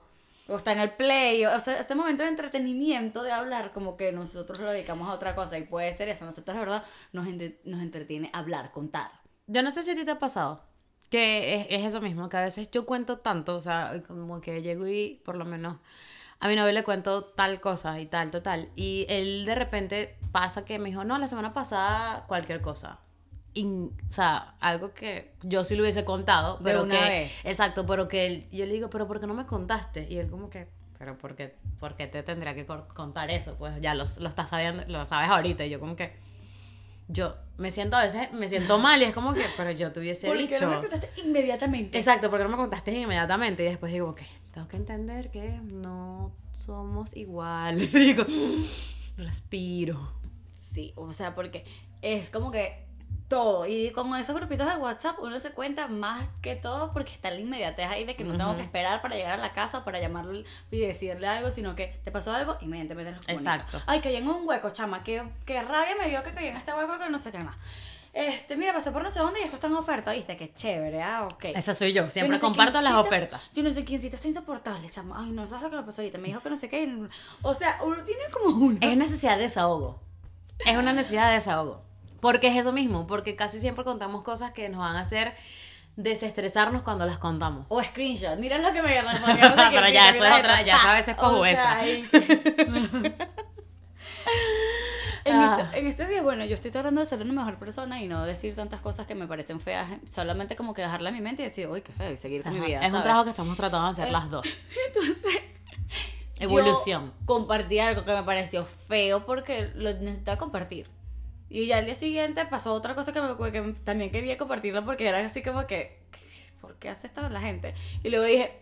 [0.49, 1.45] o está en el play.
[1.47, 5.35] O sea, este momento de entretenimiento, de hablar, como que nosotros lo dedicamos a otra
[5.35, 5.59] cosa.
[5.59, 6.25] Y puede ser eso.
[6.25, 9.11] Nosotros, de verdad, nos, entre- nos entretiene hablar, contar.
[9.47, 10.65] Yo no sé si a ti te ha pasado.
[11.11, 14.61] Que es, es eso mismo, que a veces yo cuento tanto, o sea, como que
[14.61, 15.77] llego y por lo menos
[16.41, 18.71] a mi novio le cuento tal cosa y tal, total.
[18.75, 22.99] Y él de repente pasa que me dijo, no, la semana pasada cualquier cosa.
[23.57, 27.09] Y, o sea, algo que yo sí lo hubiese contado, De pero una que...
[27.09, 27.33] vez.
[27.43, 30.07] Exacto, pero que él, yo le digo, pero ¿por qué no me contaste?
[30.11, 33.55] Y él como que, pero ¿por qué, por qué te tendría que contar eso?
[33.55, 35.65] Pues ya lo, lo estás sabiendo, lo sabes ahorita.
[35.65, 36.13] Y yo como que,
[37.09, 40.01] yo me siento a veces, me siento mal y es como que, pero yo te
[40.01, 40.69] hubiese ¿Por qué dicho...
[40.69, 41.97] no me contaste inmediatamente?
[41.97, 44.21] Exacto, porque no me contaste inmediatamente y después digo, ok,
[44.53, 47.91] tengo que entender que no somos iguales.
[47.95, 48.23] digo,
[49.17, 50.13] respiro.
[50.55, 51.65] Sí, o sea, porque
[52.03, 52.86] es como que
[53.29, 53.67] todo.
[53.67, 57.41] Y con esos grupitos de WhatsApp uno se cuenta más que todo porque está la
[57.41, 60.01] inmediatez ahí de que no tengo que esperar para llegar a la casa o para
[60.01, 63.55] llamarle y decirle algo, sino que te pasó algo, inmediatamente los comunica.
[63.55, 63.83] Exacto.
[63.87, 65.03] Ay, caí en un hueco, chama.
[65.03, 67.57] Qué, qué rabia me dio que caí en este hueco que no sé qué más.
[68.17, 70.39] Este, mira, pasé por no sé dónde y esto está en oferta, ¿viste?
[70.39, 71.45] Qué chévere, ah, ok.
[71.55, 73.43] Esa soy yo, Yo siempre no sé comparto las ofertas.
[73.53, 75.17] Yo no sé quiéncito está insoportable, chama.
[75.19, 76.17] Ay, no, ¿sabes lo que me pasó ahorita?
[76.17, 76.91] Me dijo que no sé qué.
[77.43, 78.79] O sea, uno tiene como una...
[78.81, 80.01] Es necesidad de desahogo.
[80.65, 81.86] Es una necesidad de desahogo.
[82.21, 85.35] Porque es eso mismo, porque casi siempre contamos cosas que nos van a hacer
[85.97, 87.67] desestresarnos cuando las contamos.
[87.69, 89.55] O screenshot, mira lo que me respondieron.
[89.73, 90.67] Pero ya, eso es otra- esto.
[90.67, 91.79] ya sabes, es cojuesa.
[95.25, 95.59] en, Ah.
[95.63, 98.25] este- en estos días, bueno, yo estoy tratando de ser una mejor persona y no
[98.25, 101.47] decir tantas cosas que me parecen feas, solamente como que dejarla en mi mente y
[101.47, 102.81] decir, uy, qué feo, y seguir con mi vida.
[102.81, 104.47] es un trabajo que estamos tratando de hacer Eh, las dos.
[104.89, 105.35] Entonces,
[106.39, 107.07] Evolución.
[107.21, 110.87] Yo compartí algo que me pareció feo porque lo necesitaba compartir.
[111.49, 115.09] Y ya al día siguiente pasó otra cosa que, me- que también quería compartirlo porque
[115.09, 115.99] era así como que,
[116.61, 117.75] ¿por qué hace esto la gente?
[118.03, 118.59] Y luego dije,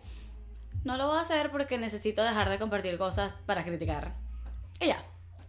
[0.84, 4.14] no lo voy a hacer porque necesito dejar de compartir cosas para criticar.
[4.80, 5.02] Y ya.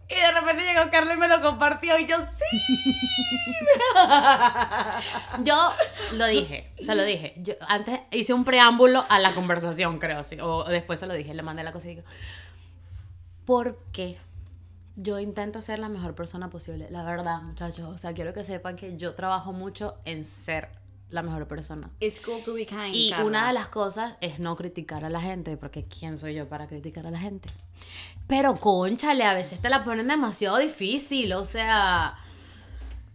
[0.08, 2.58] Y de repente llegó Carla y me lo compartió y yo sí.
[5.42, 5.72] Yo
[6.12, 7.34] lo dije, se lo dije.
[7.38, 10.38] Yo antes hice un preámbulo a la conversación, creo, sí.
[10.40, 12.06] O después se lo dije, le mandé la cosa y digo,
[13.44, 14.16] ¿por qué?
[14.96, 17.88] Yo intento ser la mejor persona posible, la verdad, muchachos.
[17.88, 20.70] O sea, quiero que sepan que yo trabajo mucho en ser
[21.10, 21.90] la mejor persona.
[22.00, 22.94] It's cool to be kind.
[22.94, 23.24] Y Carla.
[23.24, 26.66] una de las cosas es no criticar a la gente, porque ¿quién soy yo para
[26.66, 27.48] criticar a la gente?
[28.26, 32.16] Pero conchale, a veces te la ponen demasiado difícil, o sea,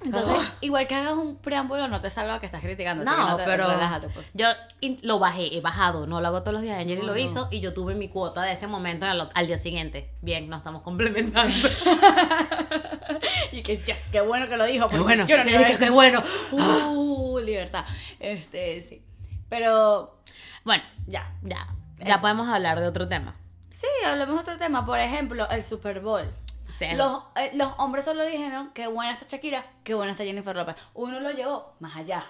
[0.04, 3.08] Entonces, igual que hagas un preámbulo, no te salva que estás criticando.
[3.08, 4.26] así que No, te- pero relájate, pues.
[4.34, 4.48] yo
[5.04, 6.80] lo bajé, he bajado, no lo hago todos los días.
[6.80, 7.20] Angeli No, lo no.
[7.20, 10.12] hizo y yo tuve mi cuota de ese momento al, al día siguiente.
[10.22, 11.54] Bien, nos estamos complementando.
[13.52, 14.88] Y que, yes, qué bueno que lo dijo.
[14.90, 16.24] qué bueno, yo no lo a qué- bueno.
[16.52, 17.86] Uh, libertad.
[18.20, 19.04] Este, sí.
[19.50, 20.22] Pero,
[20.64, 21.34] Bueno, ya.
[21.42, 21.68] ya,
[22.00, 22.22] ya Eso.
[22.22, 23.36] podemos hablar de otro tema.
[23.72, 24.86] Sí, hablemos de otro tema.
[24.86, 26.32] Por ejemplo, el Super Bowl.
[26.72, 27.12] Celos.
[27.12, 30.76] Los, eh, los hombres solo dijeron qué buena está Shakira, qué buena está Jennifer López.
[30.94, 32.26] Uno lo llevó más allá.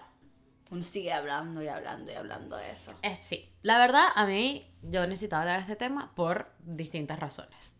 [0.70, 2.94] Uno sigue hablando y hablando y hablando de eso.
[3.02, 7.74] Eh, sí, la verdad, a mí yo necesitaba hablar de este tema por distintas razones.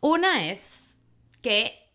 [0.00, 0.98] Una es
[1.40, 1.90] que,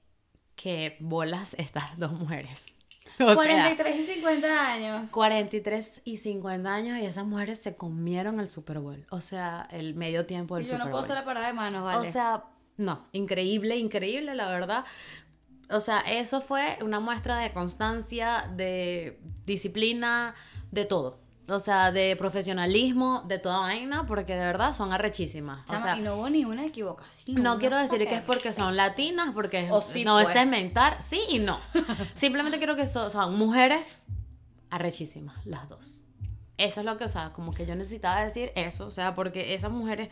[0.55, 2.65] que bolas estas dos mujeres.
[3.21, 5.11] O sea, 43 y 50 años.
[5.11, 9.05] 43 y 50 años y esas mujeres se comieron el Super Bowl.
[9.09, 11.03] O sea, el medio tiempo del Y yo Super no puedo Bowl.
[11.03, 11.97] hacer la parada de manos, ¿vale?
[11.97, 12.45] O sea,
[12.79, 14.85] no, increíble, increíble, la verdad.
[15.69, 20.33] O sea, eso fue una muestra de constancia, de disciplina,
[20.71, 21.19] de todo.
[21.47, 25.65] O sea, de profesionalismo, de toda vaina, porque de verdad son arrechísimas.
[25.65, 27.41] Chama, o sea, y no hubo ni una equivocación.
[27.41, 30.35] no quiero decir que es porque son latinas, porque O sí, no pues.
[30.35, 31.59] es mentar, sí y no.
[32.13, 34.03] Simplemente quiero que so- son mujeres
[34.69, 36.01] arrechísimas, las dos.
[36.57, 39.53] Eso es lo que, o sea, como que yo necesitaba decir eso, o sea, porque
[39.55, 40.09] esas mujeres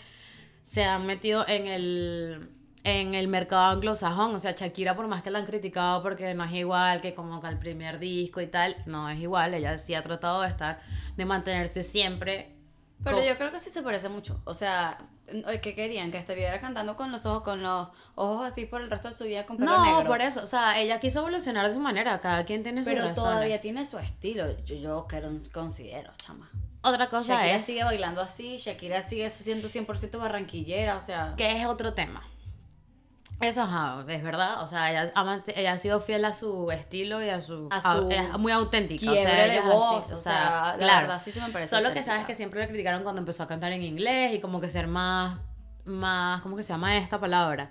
[0.63, 2.49] se han metido en el
[2.83, 6.43] en el mercado anglosajón, o sea, Shakira por más que la han criticado porque no
[6.43, 9.93] es igual que como que el primer disco y tal, no es igual, ella sí
[9.95, 10.79] ha tratado de estar
[11.15, 12.55] de mantenerse siempre
[13.03, 14.39] Pero yo creo que sí se parece mucho.
[14.45, 14.97] O sea,
[15.61, 19.09] que querían que estuviera cantando con los ojos, con los ojos así por el resto
[19.09, 20.07] de su vida con pelo No, negro.
[20.07, 23.01] por eso, o sea, ella quiso evolucionar de su manera, cada quien tiene su Pero
[23.01, 23.21] razones.
[23.23, 24.45] todavía tiene su estilo.
[24.63, 25.07] Yo, yo
[25.51, 26.49] considero, chama.
[26.83, 31.33] Otra cosa Shakira es sigue bailando así, Shakira sigue siendo 100% barranquillera, o sea...
[31.35, 32.23] que es otro tema.
[33.39, 35.13] Eso ajá, es verdad, o sea, ella,
[35.55, 37.67] ella ha sido fiel a su estilo y a su...
[37.69, 41.49] A su muy auténtica, o sea, ella así, o sea, la verdad sí se me
[41.49, 42.11] parece Solo que auténtica.
[42.13, 44.87] sabes que siempre le criticaron cuando empezó a cantar en inglés y como que ser
[44.87, 45.37] más,
[45.85, 47.69] más, ¿cómo que se llama esta palabra?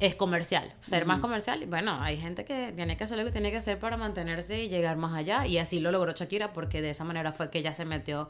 [0.00, 1.62] Es comercial, ser más comercial.
[1.62, 4.64] Y bueno, hay gente que tiene que hacer lo que tiene que hacer para mantenerse
[4.64, 5.46] y llegar más allá.
[5.46, 8.28] Y así lo logró Shakira porque de esa manera fue que ella se metió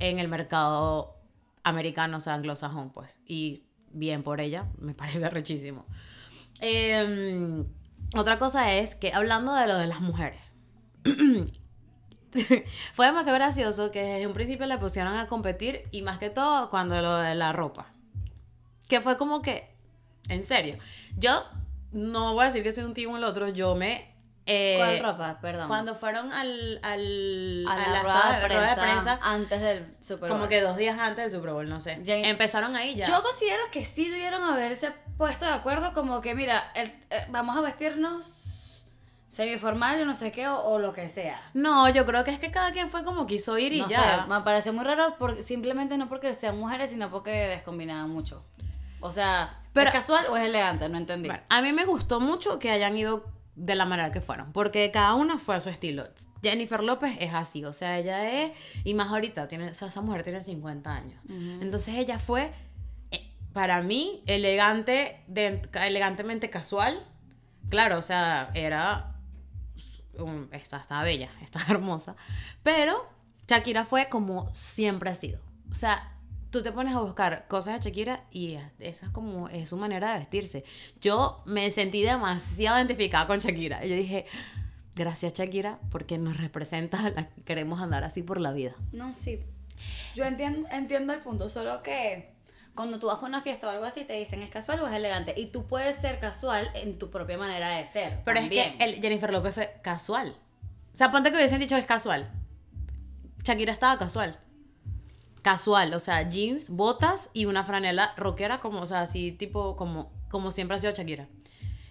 [0.00, 1.16] en el mercado
[1.62, 3.20] americano, o sea, anglosajón, pues.
[3.26, 5.86] Y bien por ella, me parece rechísimo.
[6.60, 7.66] Em,
[8.14, 10.54] otra cosa es que hablando de lo de las mujeres.
[12.94, 16.68] Fue demasiado gracioso que desde un principio le pusieron a competir y más que todo
[16.68, 17.92] cuando lo de la ropa.
[18.88, 19.70] Que fue como que,
[20.28, 20.76] en serio,
[21.16, 21.42] yo
[21.92, 24.13] no voy a decir que soy un tío en el otro, yo me...
[24.46, 25.38] eh, ¿Cuál ropa?
[25.40, 25.68] Perdón.
[25.68, 29.96] Cuando fueron al, al, a la, la rueda, de prensa, rueda de prensa, antes del
[30.00, 30.48] Super como Bowl.
[30.50, 31.98] que dos días antes del Super Bowl, no sé.
[32.02, 33.06] Ya- Empezaron ahí ya.
[33.06, 37.56] Yo considero que sí debieron haberse puesto de acuerdo como que, mira, el- eh, vamos
[37.56, 38.84] a vestirnos
[39.28, 41.40] semiformal o no sé qué, o, o lo que sea.
[41.54, 44.22] No, yo creo que es que cada quien fue como quiso ir y No ya.
[44.24, 48.44] sé, me pareció muy raro por- simplemente no porque sean mujeres, sino porque descombinaban mucho.
[49.00, 50.88] O sea, Pero- ¿es casual o es elegante?
[50.88, 51.28] No entendí.
[51.28, 53.24] Bueno, a mí me gustó mucho que hayan ido
[53.56, 56.08] de la manera que fueron, porque cada una fue a su estilo.
[56.42, 58.52] Jennifer López es así, o sea, ella es,
[58.84, 61.20] y más ahorita, tiene, o sea, esa mujer tiene 50 años.
[61.28, 62.52] Entonces ella fue,
[63.12, 67.06] eh, para mí, elegante, de, elegantemente casual.
[67.68, 69.14] Claro, o sea, era,
[70.18, 72.16] un- esta- estaba bella, estaba hermosa,
[72.62, 73.08] pero
[73.46, 75.38] Shakira fue como siempre ha sido.
[75.70, 76.13] O sea,
[76.54, 80.12] tú te pones a buscar cosas de Shakira y esa es como es su manera
[80.14, 80.64] de vestirse.
[81.00, 83.84] Yo me sentí demasiado identificada con Shakira.
[83.84, 84.24] Yo dije,
[84.94, 88.74] gracias Shakira, porque nos representa, la- queremos andar así por la vida.
[88.92, 89.40] No, sí.
[90.14, 92.32] Yo entiendo, entiendo el punto, solo que
[92.74, 94.94] cuando tú vas a una fiesta o algo así, te dicen es casual o es
[94.94, 95.34] elegante.
[95.36, 98.20] Y tú puedes ser casual en tu propia manera de ser.
[98.24, 98.72] Pero también.
[98.72, 100.36] es que el Jennifer López fue casual.
[100.92, 102.30] O sea, ponte que hubiesen dicho es casual.
[103.44, 104.38] Shakira estaba casual.
[105.44, 110.10] Casual, o sea, jeans, botas y una franela rockera, como, o sea, así tipo, como,
[110.30, 111.28] como siempre ha sido Shakira.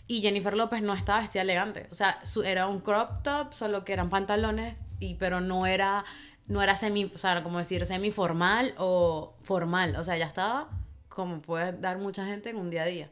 [0.07, 1.87] Y Jennifer López no estaba vestida elegante.
[1.91, 6.03] O sea, era un crop top, solo que eran pantalones, y, pero no era,
[6.47, 9.97] no era semi, o sea, como decir, semi formal o formal.
[9.97, 10.69] O sea, ya estaba
[11.07, 13.11] como puede dar mucha gente en un día a día.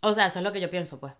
[0.00, 1.12] O sea, eso es lo que yo pienso, pues.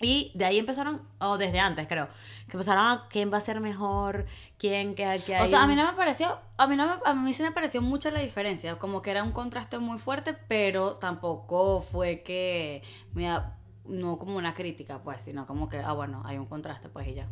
[0.00, 2.08] Y de ahí empezaron, o desde antes creo,
[2.48, 4.26] que empezaron a quién va a ser mejor,
[4.58, 7.14] quién, que O hay sea, a mí no me pareció, a mí no me, a
[7.14, 10.96] mí sí me pareció mucha la diferencia, como que era un contraste muy fuerte, pero
[10.96, 16.38] tampoco fue que, mira, no como una crítica, pues, sino como que, ah, bueno, hay
[16.38, 17.28] un contraste, pues, y ya.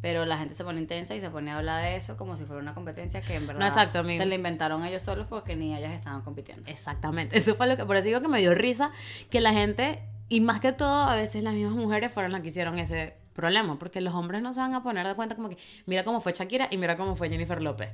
[0.00, 2.46] Pero la gente se pone intensa y se pone a hablar de eso como si
[2.46, 4.22] fuera una competencia que en verdad exacto, amigo.
[4.22, 6.66] se la inventaron ellos solos porque ni ellas estaban compitiendo.
[6.68, 8.92] Exactamente, eso fue lo que, por eso digo que me dio risa,
[9.28, 12.48] que la gente, y más que todo, a veces las mismas mujeres fueron las que
[12.48, 15.58] hicieron ese problema, porque los hombres no se van a poner de cuenta como que
[15.86, 17.90] mira cómo fue Shakira y mira cómo fue Jennifer López.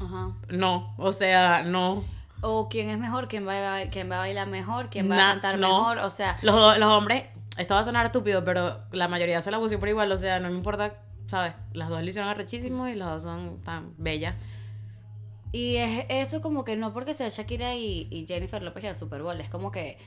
[0.00, 0.32] Ajá.
[0.48, 2.02] No, o sea, no.
[2.40, 5.28] O quién es mejor, quién va a, quién va a bailar mejor, quién va Na-
[5.30, 5.68] a cantar no.
[5.68, 7.24] mejor, o sea, Los, los hombres,
[7.56, 10.40] esto va a sonar estúpido, pero la mayoría se la puso por igual, o sea,
[10.40, 10.94] no me importa,
[11.26, 11.54] ¿sabes?
[11.72, 14.34] Las dos le hicieron arrechísimo y las dos son tan bellas.
[15.52, 18.94] Y es eso como que no porque sea Shakira y, y Jennifer López y el
[18.94, 19.98] Super Bowl, es como que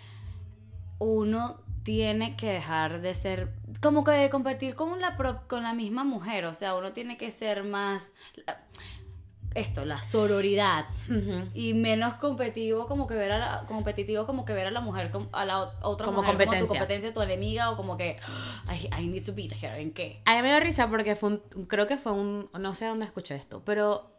[0.99, 5.73] uno tiene que dejar de ser, como que de competir con la, pro- con la
[5.73, 8.12] misma mujer, o sea, uno tiene que ser más,
[9.55, 10.86] esto, la sororidad.
[11.53, 15.10] Y menos competitivo como que ver a la, competitivo como que ver a la mujer
[15.31, 16.79] a la otra Como mujer como tu competencia.
[16.79, 18.19] competencia, tu enemiga o como que
[18.69, 20.21] I, I need to beat her, ¿en qué?
[20.25, 23.05] A mí me dio risa porque fue un, creo que fue un, no sé dónde
[23.05, 24.12] escuché esto, pero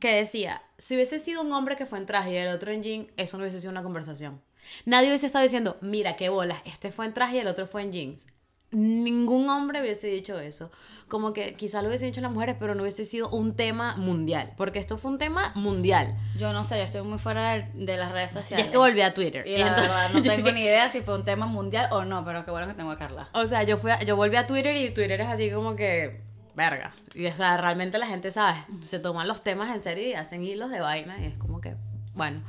[0.00, 2.82] que decía, si hubiese sido un hombre que fue en traje y el otro en
[2.82, 4.40] jean, eso no hubiese sido una conversación.
[4.86, 7.82] Nadie hubiese estado diciendo, mira qué bolas, este fue en traje y el otro fue
[7.82, 8.26] en jeans.
[8.70, 10.70] Ningún hombre hubiese dicho eso.
[11.08, 14.54] Como que quizás lo hubiesen dicho las mujeres, pero no hubiese sido un tema mundial.
[14.56, 16.16] Porque esto fue un tema mundial.
[16.38, 18.64] Yo no sé, yo estoy muy fuera de, de las redes Ya sociales.
[18.66, 19.46] es que volví a Twitter.
[19.46, 22.06] Y Y la entonces- verdad, no tengo ni idea si fue un tema mundial o
[22.06, 23.28] no, pero qué bueno que tengo a Carla.
[23.34, 26.22] O sea, yo, fui a- yo volví a Twitter y Twitter es así como que,
[26.54, 26.94] verga.
[27.14, 28.62] Y o sea, realmente la gente, ¿sabes?
[28.80, 31.74] Se toman los temas en serio y hacen hilos de vaina y es como que,
[32.14, 32.40] bueno.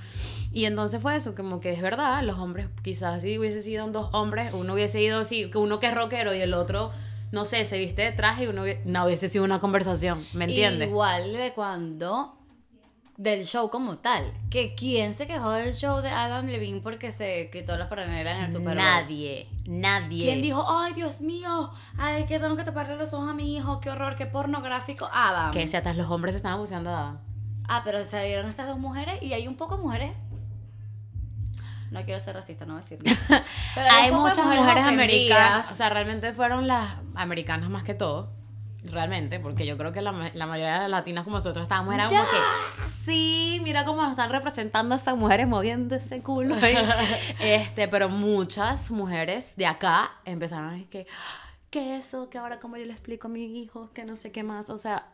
[0.54, 4.10] Y entonces fue eso, como que es verdad, los hombres, quizás si hubiese sido dos
[4.13, 6.92] hombres, uno hubiese ido así, que uno que es rockero y el otro,
[7.32, 10.89] no sé, se viste de traje y uno no hubiese sido una conversación, ¿me entiendes?
[10.89, 12.38] Igual de cuando
[13.18, 17.50] del show como tal, que quién se quejó del show de Adam Levine porque se
[17.52, 18.76] quitó la franela en el Super Bowl.
[18.76, 20.26] Nadie, nadie.
[20.26, 23.80] ¿Quién dijo, ay Dios mío, ay que tengo que taparle los ojos a mi hijo,
[23.80, 25.52] qué horror, qué pornográfico, Adam?
[25.52, 27.20] Que si hasta los hombres estaban buceando a Adam.
[27.68, 30.12] Ah, pero salieron estas dos mujeres y hay un poco mujeres.
[31.93, 33.45] No quiero ser racista, no voy a decir nada.
[33.75, 38.32] Pero Hay muchas mujeres americanas, o sea, realmente fueron las americanas más que todo,
[38.86, 42.08] realmente, porque yo creo que la, la mayoría de las latinas como nosotros estábamos, era
[42.08, 46.56] como que, sí, mira cómo nos están representando a esas mujeres moviendo ese culo.
[47.39, 51.08] este, pero muchas mujeres de acá empezaron a decir que,
[51.69, 54.41] que eso, que ahora como yo le explico a mi hijo, que no sé qué
[54.41, 55.10] más, o sea,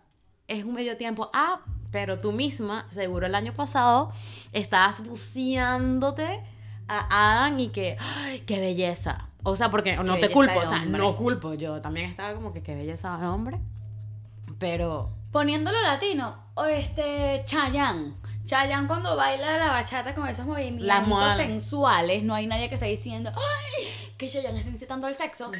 [0.47, 1.29] es un medio tiempo.
[1.33, 1.59] Ah,
[1.91, 4.13] pero tú misma, seguro el año pasado,
[4.53, 6.41] estabas buceándote
[6.89, 9.27] a Adam y que, ¡ay, qué belleza!
[9.43, 11.53] O sea, porque no te culpo, o sea, no culpo.
[11.53, 13.59] Yo también estaba como que qué belleza de hombre.
[14.57, 18.13] Pero Poniéndolo latino, o este Chayanne.
[18.45, 23.31] Chayanne cuando baila la bachata con esos movimientos sensuales, no hay nadie que esté diciendo,
[23.35, 24.13] ¡ay!
[24.17, 25.51] Que Chayanne está incitando al sexo.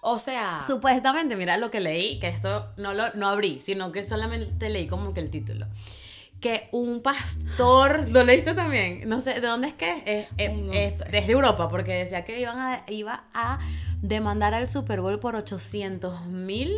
[0.00, 4.02] O sea, supuestamente, mira lo que leí, que esto no lo no abrí, sino que
[4.04, 5.66] solamente leí como que el título.
[6.40, 9.08] Que un pastor, ¿lo leíste también?
[9.08, 10.02] No sé, ¿de dónde es que?
[10.06, 10.26] es?
[10.38, 11.04] Es- No es sé.
[11.10, 13.58] desde Europa, porque decía que iban a, iba a
[14.02, 16.74] demandar al Super Bowl por 800 mil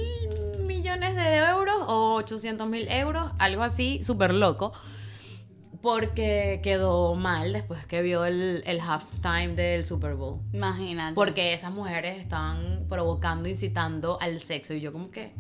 [0.66, 4.72] millones de euros o 800 mil euros, algo así, súper loco.
[5.80, 10.40] Porque quedó mal después que vio el, el halftime del Super Bowl.
[10.52, 11.14] imagínate.
[11.14, 14.74] Porque esas mujeres estaban provocando, incitando al sexo.
[14.74, 15.32] Y yo como que...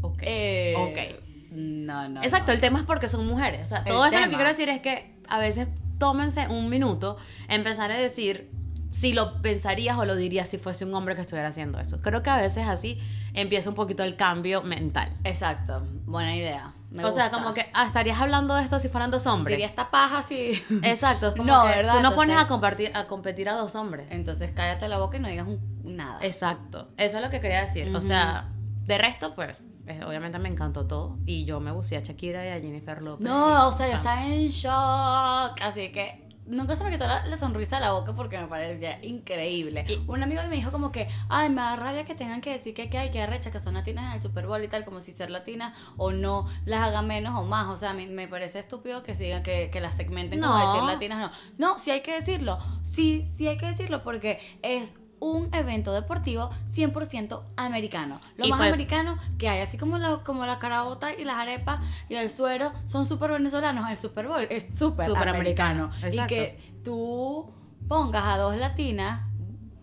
[0.00, 0.22] Ok.
[0.22, 1.31] Eh, ok.
[1.54, 2.20] No, no.
[2.22, 2.52] Exacto, no.
[2.54, 3.64] el tema es porque son mujeres.
[3.64, 6.68] O sea, El todo esto lo que quiero decir es que a veces tómense un
[6.68, 7.16] minuto,
[7.48, 8.50] empezar a decir
[8.90, 12.00] si lo pensarías o lo dirías si fuese un hombre que estuviera haciendo eso.
[12.02, 12.98] Creo que a veces así
[13.32, 15.16] empieza un poquito el cambio mental.
[15.24, 16.74] Exacto, buena idea.
[16.90, 19.54] me o sea, como que ah, estarías hablando de esto si fueran dos hombres.
[19.56, 20.52] Diría esta paja así.
[20.82, 21.92] Exacto, es como No, que ¿verdad?
[21.94, 24.08] tú no pones a compartir, a competir a dos hombres.
[24.10, 26.18] Entonces cállate la boca y no digas un- nada.
[26.20, 27.94] Exacto, eso es lo que quería decir.
[27.96, 28.48] O sea,
[28.84, 29.58] de resto, pues,
[30.06, 31.18] obviamente me encantó todo.
[31.26, 33.26] Y yo me busqué a Shakira y a Jennifer López.
[33.26, 35.60] No, o sea, yo estaba en shock.
[35.60, 39.02] Así que nunca se me quitó la, la sonrisa de la boca porque me parecía
[39.04, 39.84] increíble.
[40.06, 42.90] Un amigo me dijo como que, ay, me da rabia que tengan que decir que,
[42.90, 45.12] que hay que arrecha, que son latinas en el Super Bowl y tal, como si
[45.12, 47.68] ser latinas o no las haga menos o más.
[47.68, 50.82] O sea, a mí me parece estúpido que sigan, que, que las segmenten como decir
[50.82, 51.72] latinas, no.
[51.72, 52.58] No, sí hay que decirlo.
[52.82, 58.18] Sí, sí hay que decirlo porque es un evento deportivo 100% americano.
[58.36, 61.36] Lo Y más fue- americano que hay, así como la, como la carabota y las
[61.36, 65.90] arepas y el suero son súper venezolanos, el Super Bowl es súper americano.
[66.10, 67.52] Y que tú
[67.86, 69.22] pongas a dos latinas,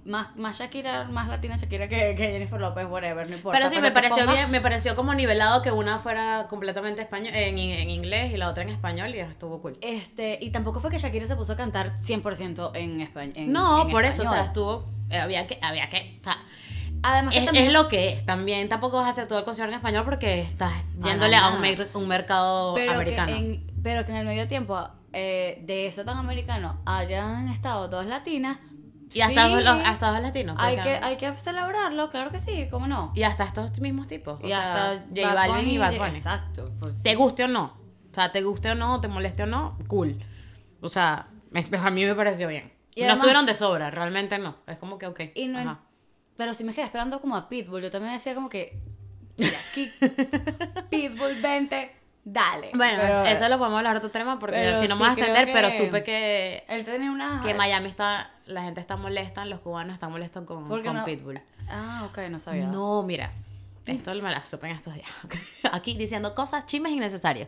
[0.09, 3.57] más, más Shakira, más latina Shakira que, que Jennifer López, whatever, no importa.
[3.57, 7.01] Pero sí, me que pareció pongas- bien, me pareció como nivelado que una fuera completamente
[7.01, 9.77] español, en, en inglés y la otra en español y estuvo cool.
[9.81, 13.33] Este, y tampoco fue que Shakira se puso a cantar 100% en español.
[13.53, 16.37] no, por eso, o sea, estuvo, eh, había que, había que, o sea,
[17.01, 18.25] Además es, también- es lo que es.
[18.25, 21.61] También tampoco vas a hacer todo el concierto en español porque estás yéndole a un,
[21.61, 23.27] mer- un mercado pero americano.
[23.31, 27.87] Que en, pero que en el medio tiempo eh, de eso tan americano hayan estado
[27.87, 28.57] dos latinas,
[29.11, 29.55] Y hasta, Sí.
[29.55, 30.55] los, hasta los latinos.
[30.59, 33.11] Hay porque- que, hay que celebrarlo, claro que sí, ¿cómo no?
[33.15, 34.39] Y hasta estos mismos tipos.
[34.41, 36.09] O Y sea, hasta J Balvin y Bad Bunny.
[36.17, 36.71] Exacto.
[36.79, 37.77] Pues, Te guste o no.
[38.11, 40.19] O sea, te guste o no, te moleste o no, cool.
[40.81, 42.71] O sea, me- a mí me pareció bien.
[42.95, 44.55] Y no además- estuvieron de sobra, realmente no.
[44.67, 45.19] Es como que, ok.
[45.35, 45.79] Y no ajá.
[46.37, 48.79] Pero si me quedé esperando como a Pitbull, yo también decía como que.
[49.37, 49.89] "Mira, aquí,
[50.89, 52.71] Pitbull, vente, dale.
[52.75, 55.13] Bueno, Pero- eso lo podemos hablar otro tema porque si no sí me vas a
[55.19, 57.41] extender, pero supe que, Él tenía una.
[57.43, 60.97] que Miami está, la gente está molesta, los cubanos están molestos con, ¿Por qué con
[60.97, 61.05] no?
[61.05, 61.41] Pitbull.
[61.69, 62.67] Ah, ok, no sabía.
[62.67, 63.31] No, mira,
[63.85, 65.07] esto me la supe en estos días.
[65.71, 67.47] Aquí diciendo cosas chismes innecesarias.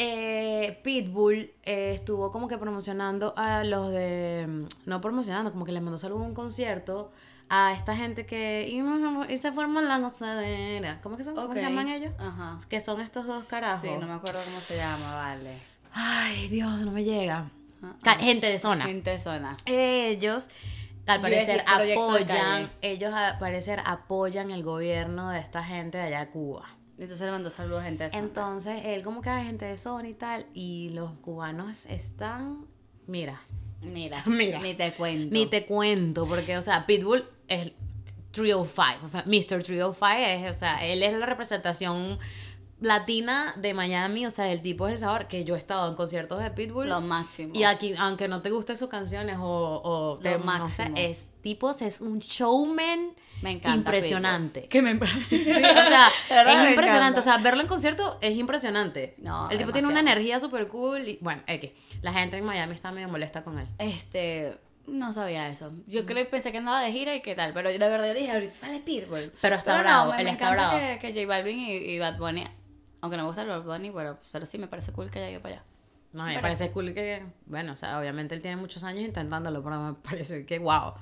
[0.00, 4.66] Eh, Pitbull eh, estuvo como que promocionando a los de.
[4.86, 7.10] No promocionando, como que le mandó saludos a un concierto
[7.48, 8.68] a esta gente que.
[8.68, 11.00] Y, se formó la gozadera.
[11.02, 11.34] ¿Cómo, que son?
[11.34, 12.12] ¿Cómo se llaman ellos?
[12.18, 12.58] Ajá.
[12.68, 13.82] Que son estos dos carajos.
[13.82, 15.56] Sí, no me acuerdo cómo se llama, vale.
[15.92, 17.50] Ay, Dios, no me llega.
[18.20, 18.86] Gente de zona.
[18.86, 19.56] Gente de zona.
[19.64, 20.48] Ellos,
[21.06, 22.70] al parecer, apoyan.
[22.82, 26.64] Ellos, al parecer, apoyan el gobierno de esta gente de allá de Cuba.
[26.98, 28.22] Entonces le mandó saludos a gente de zona.
[28.22, 32.66] Entonces, él como que hay gente de zona y tal, y los cubanos están,
[33.06, 33.40] mira,
[33.82, 34.60] Mira, Mira.
[34.60, 35.32] ni te cuento.
[35.34, 37.72] ni te cuento, porque, o sea, Pitbull es
[38.32, 39.62] 305, o sea, Mr.
[39.62, 42.18] 305 es, o sea, él es la representación
[42.80, 45.96] latina de Miami, o sea, el tipo es el sabor, que yo he estado en
[45.96, 46.88] conciertos de Pitbull.
[46.88, 47.52] Lo máximo.
[47.54, 50.94] Y aquí, aunque no te gusten sus canciones o, o te- Lo no sé, máximo.
[50.96, 53.10] es tipos, es un showman
[53.42, 53.76] Me encanta.
[53.76, 54.68] impresionante.
[54.68, 54.92] Que me
[55.30, 57.20] Sí, o sea, La verdad es me impresionante.
[57.20, 59.14] O sea, verlo en concierto es impresionante.
[59.18, 60.18] No, el tipo tiene una demasiado.
[60.18, 61.08] energía súper cool.
[61.08, 61.70] Y, bueno, X.
[62.02, 63.68] La gente en Miami está medio molesta con él.
[63.78, 64.58] Este,
[64.88, 65.72] no sabía eso.
[65.86, 68.30] Yo creo pensé que andaba de gira y qué tal, pero yo de verdad dije,
[68.30, 69.32] ahorita sale Pitbull.
[69.40, 70.98] Pero está bravo, él está encanta bravo.
[71.00, 72.46] Que, que J Balvin y, y Bad Bunny,
[73.00, 75.30] aunque no me gusta el Bad Bunny, pero, pero sí me parece cool que haya
[75.30, 75.64] ido para allá.
[76.12, 79.62] No, me Me parece cool que, bueno, o sea, obviamente él tiene muchos años intentándolo,
[79.62, 80.94] pero me parece que, wow,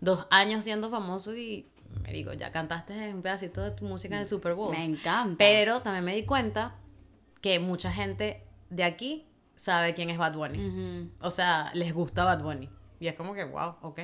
[0.00, 1.66] dos años siendo famoso y,
[2.02, 4.70] me digo, ya cantaste un pedacito de tu música en el Super Bowl.
[4.70, 5.36] Me encanta.
[5.38, 6.74] Pero también me di cuenta
[7.40, 10.58] que mucha gente de aquí sabe quién es Bad Bunny.
[10.66, 11.10] Ujú.
[11.20, 12.68] O sea, les gusta Bad Bunny.
[13.00, 14.00] Y es como que, wow, ok.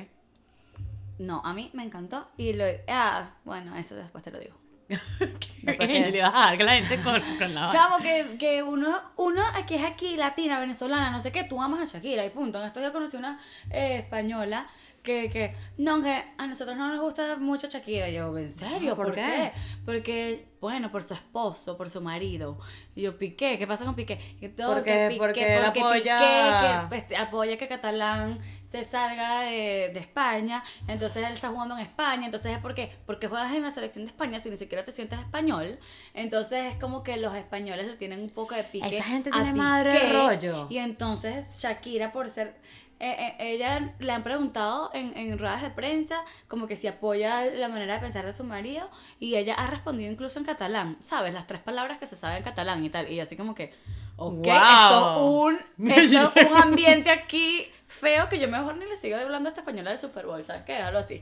[1.19, 2.65] No, a mí me encantó y lo...
[2.87, 4.55] Ah, bueno, eso después te lo digo.
[5.61, 8.61] Después que- le vas a dar que la gente con, con la Chamo, que, que
[8.63, 12.29] uno, uno que es aquí, latina, venezolana, no sé qué, tú amas a Shakira y
[12.29, 12.59] punto.
[12.59, 13.39] En estos días conocí una
[13.69, 14.67] eh, española
[15.03, 18.09] que, que, no, que a nosotros no nos gusta mucho Shakira.
[18.09, 18.95] Y yo, ¿en serio?
[18.95, 19.21] ¿por ¿Por, qué?
[19.23, 19.51] qué?
[19.85, 22.59] Porque, bueno, por su esposo, por su marido.
[22.95, 24.19] Y yo, Piqué, ¿qué pasa con Piqué?
[24.39, 29.41] Y todo, Porque- que porque él apoya- Piqué, que, este, apoya que Catalán se salga
[29.41, 30.63] de, de España.
[30.87, 32.25] Entonces él está jugando en España.
[32.25, 35.19] Entonces es porque, porque juegas en la selección de España si ni siquiera te sientes
[35.19, 35.79] español.
[36.13, 38.87] Entonces es como que los españoles le tienen un poco de pique.
[38.87, 40.13] Esa gente a tiene madre de Piqué.
[40.13, 40.67] rollo.
[40.69, 42.55] Y entonces Shakira, por ser.
[43.03, 47.45] Eh, eh, ella le han preguntado en, en ruedas de prensa como que si apoya
[47.45, 48.89] la manera de pensar de su marido
[49.19, 51.33] y ella ha respondido incluso en catalán, ¿sabes?
[51.33, 53.11] Las tres palabras que se saben en catalán y tal.
[53.11, 53.73] Y yo así como que,
[54.17, 54.55] ok, Wow.
[54.55, 59.47] esto, un, esto es un ambiente aquí feo que yo mejor ni le sigo hablando
[59.47, 60.73] a esta española del Super Bowl, ¿sabes qué?
[60.73, 61.21] Déjalo así.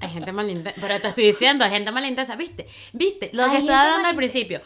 [0.00, 0.80] Hay gente malintensa.
[0.80, 2.36] Pero te estoy diciendo, hay gente malintensa.
[2.36, 2.66] ¿Viste?
[2.92, 3.30] ¿Viste?
[3.34, 4.60] Lo Hay que estaba hablando al principio.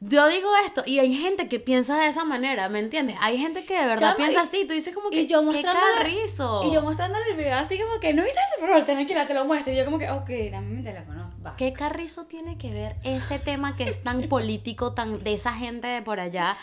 [0.00, 3.16] Yo digo esto y hay gente que piensa de esa manera, ¿me entiendes?
[3.20, 4.64] Hay gente que de verdad Chama, piensa y- así.
[4.66, 6.64] Tú dices como que, Y yo qué carrizo.
[6.68, 9.32] y yo mostrándole el video así como que, no viste el Super Bowl, tranquila, te
[9.32, 9.72] lo muestro.
[9.72, 11.56] Y yo como que, ok, dame mi teléfono, va.
[11.56, 15.88] ¿Qué carrizo tiene que ver ese tema que es tan político, tan de esa gente
[15.88, 16.58] de por allá,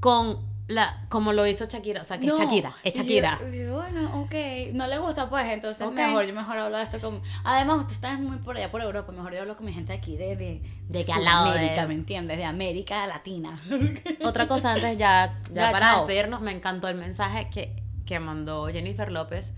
[0.00, 2.00] con la, como lo hizo Shakira?
[2.00, 2.34] O sea, que es.
[2.34, 3.38] Shakira, es Shakira.
[3.40, 4.34] yo- y yo, bueno, ok.
[4.72, 7.22] No le gusta, pues, entonces mejor, yo mejor hablo de esto con...
[7.44, 10.16] Además, usted está muy por allá, por Europa, mejor yo hablo con mi gente aquí
[10.16, 10.34] de...
[10.36, 12.36] De, De que al lado de- América, ¿me entiendes?
[12.38, 13.58] De América Latina.
[14.24, 15.98] Otra cosa antes ya, ya Ya, para chao.
[16.06, 19.54] despedirnos, me encantó el mensaje que, que mandó Jennifer López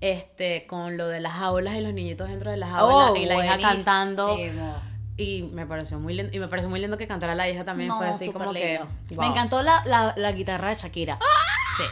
[0.00, 3.24] este con lo de las aulas y los niñitos dentro de las aulas Oh, y
[3.24, 4.74] la hija cantando buenísimo.
[5.16, 7.88] Y me pareció muy lindo y me pareció muy lindo que cantara la hija también
[7.88, 8.88] No, fue así como que lindo.
[9.10, 9.20] wow.
[9.20, 11.18] Me encantó la, la, la guitarra de Shakira.
[11.76, 11.84] Sí.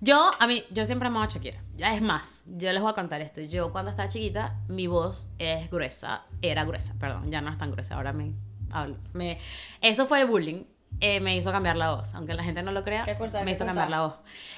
[0.00, 1.58] Yo, a mí, yo siempre amaba a Shakira.
[1.76, 3.40] Ya es más, yo les voy a contar esto.
[3.40, 7.70] Yo cuando estaba chiquita, mi voz es gruesa, era gruesa, perdón, ya no es tan
[7.70, 8.32] gruesa, ahora me
[8.70, 8.96] hablo.
[9.14, 9.38] Me,
[9.80, 10.64] eso fue el bullying.
[11.00, 13.50] eh, me hizo cambiar la voz, aunque la gente no lo crea, ¿Qué corta, me
[13.52, 13.66] hizo corta?
[13.70, 14.14] cambiar la voz.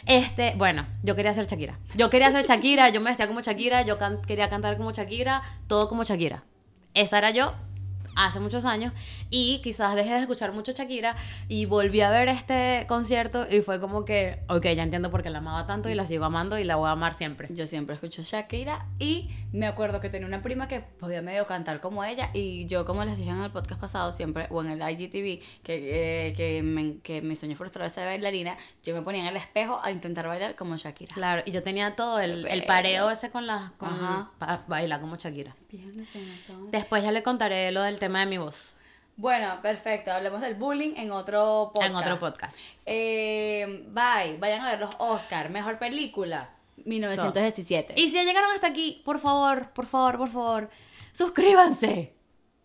[0.07, 1.79] Este, bueno, yo quería ser Shakira.
[1.95, 5.43] Yo quería ser Shakira, yo me vestía como Shakira, yo can- quería cantar como Shakira,
[5.69, 6.43] todo como Shakira.
[6.95, 7.55] Esa era yo
[8.27, 8.93] hace muchos años
[9.31, 11.15] y quizás dejé de escuchar mucho Shakira
[11.49, 15.31] y volví a ver este concierto y fue como que, ok, ya entiendo por qué
[15.31, 17.49] la amaba tanto y la sigo amando y la voy a amar siempre.
[17.51, 21.81] Yo siempre escucho Shakira y me acuerdo que tenía una prima que podía medio cantar
[21.81, 24.81] como ella y yo como les dije en el podcast pasado siempre o en el
[24.91, 29.29] IGTV que, eh, que, me- que mi sueño frustrado ser bailarina, yo me ponía en
[29.29, 31.15] el espejo a intentar bailar como Shakira.
[31.15, 33.71] Claro, y yo tenía todo el, el pareo ese con las...
[33.73, 34.31] Con, Ajá.
[34.39, 35.55] para bailar como Shakira.
[36.71, 38.77] Después ya le contaré lo del tema de mi voz
[39.17, 40.13] Bueno, perfecto.
[40.13, 41.91] Hablemos del bullying en otro podcast.
[41.91, 42.59] en otro podcast.
[42.87, 44.39] Eh, bye.
[44.39, 45.51] Vayan a ver los Oscar.
[45.51, 46.51] Mejor película.
[46.85, 47.95] 1917.
[47.97, 50.71] Y si ya llegaron hasta aquí, por favor, por favor, por favor,
[51.13, 52.15] suscríbanse.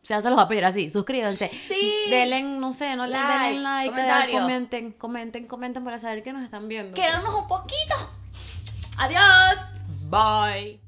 [0.04, 1.50] O sea, se los voy a pedir así, suscríbanse.
[1.50, 1.94] Sí.
[2.10, 6.68] Denle, no sé, no Like, denle like, comenten, comenten, comenten para saber que nos están
[6.68, 6.94] viendo.
[6.94, 7.96] Quédanos un poquito.
[8.98, 9.60] Adiós.
[10.10, 10.83] Bye.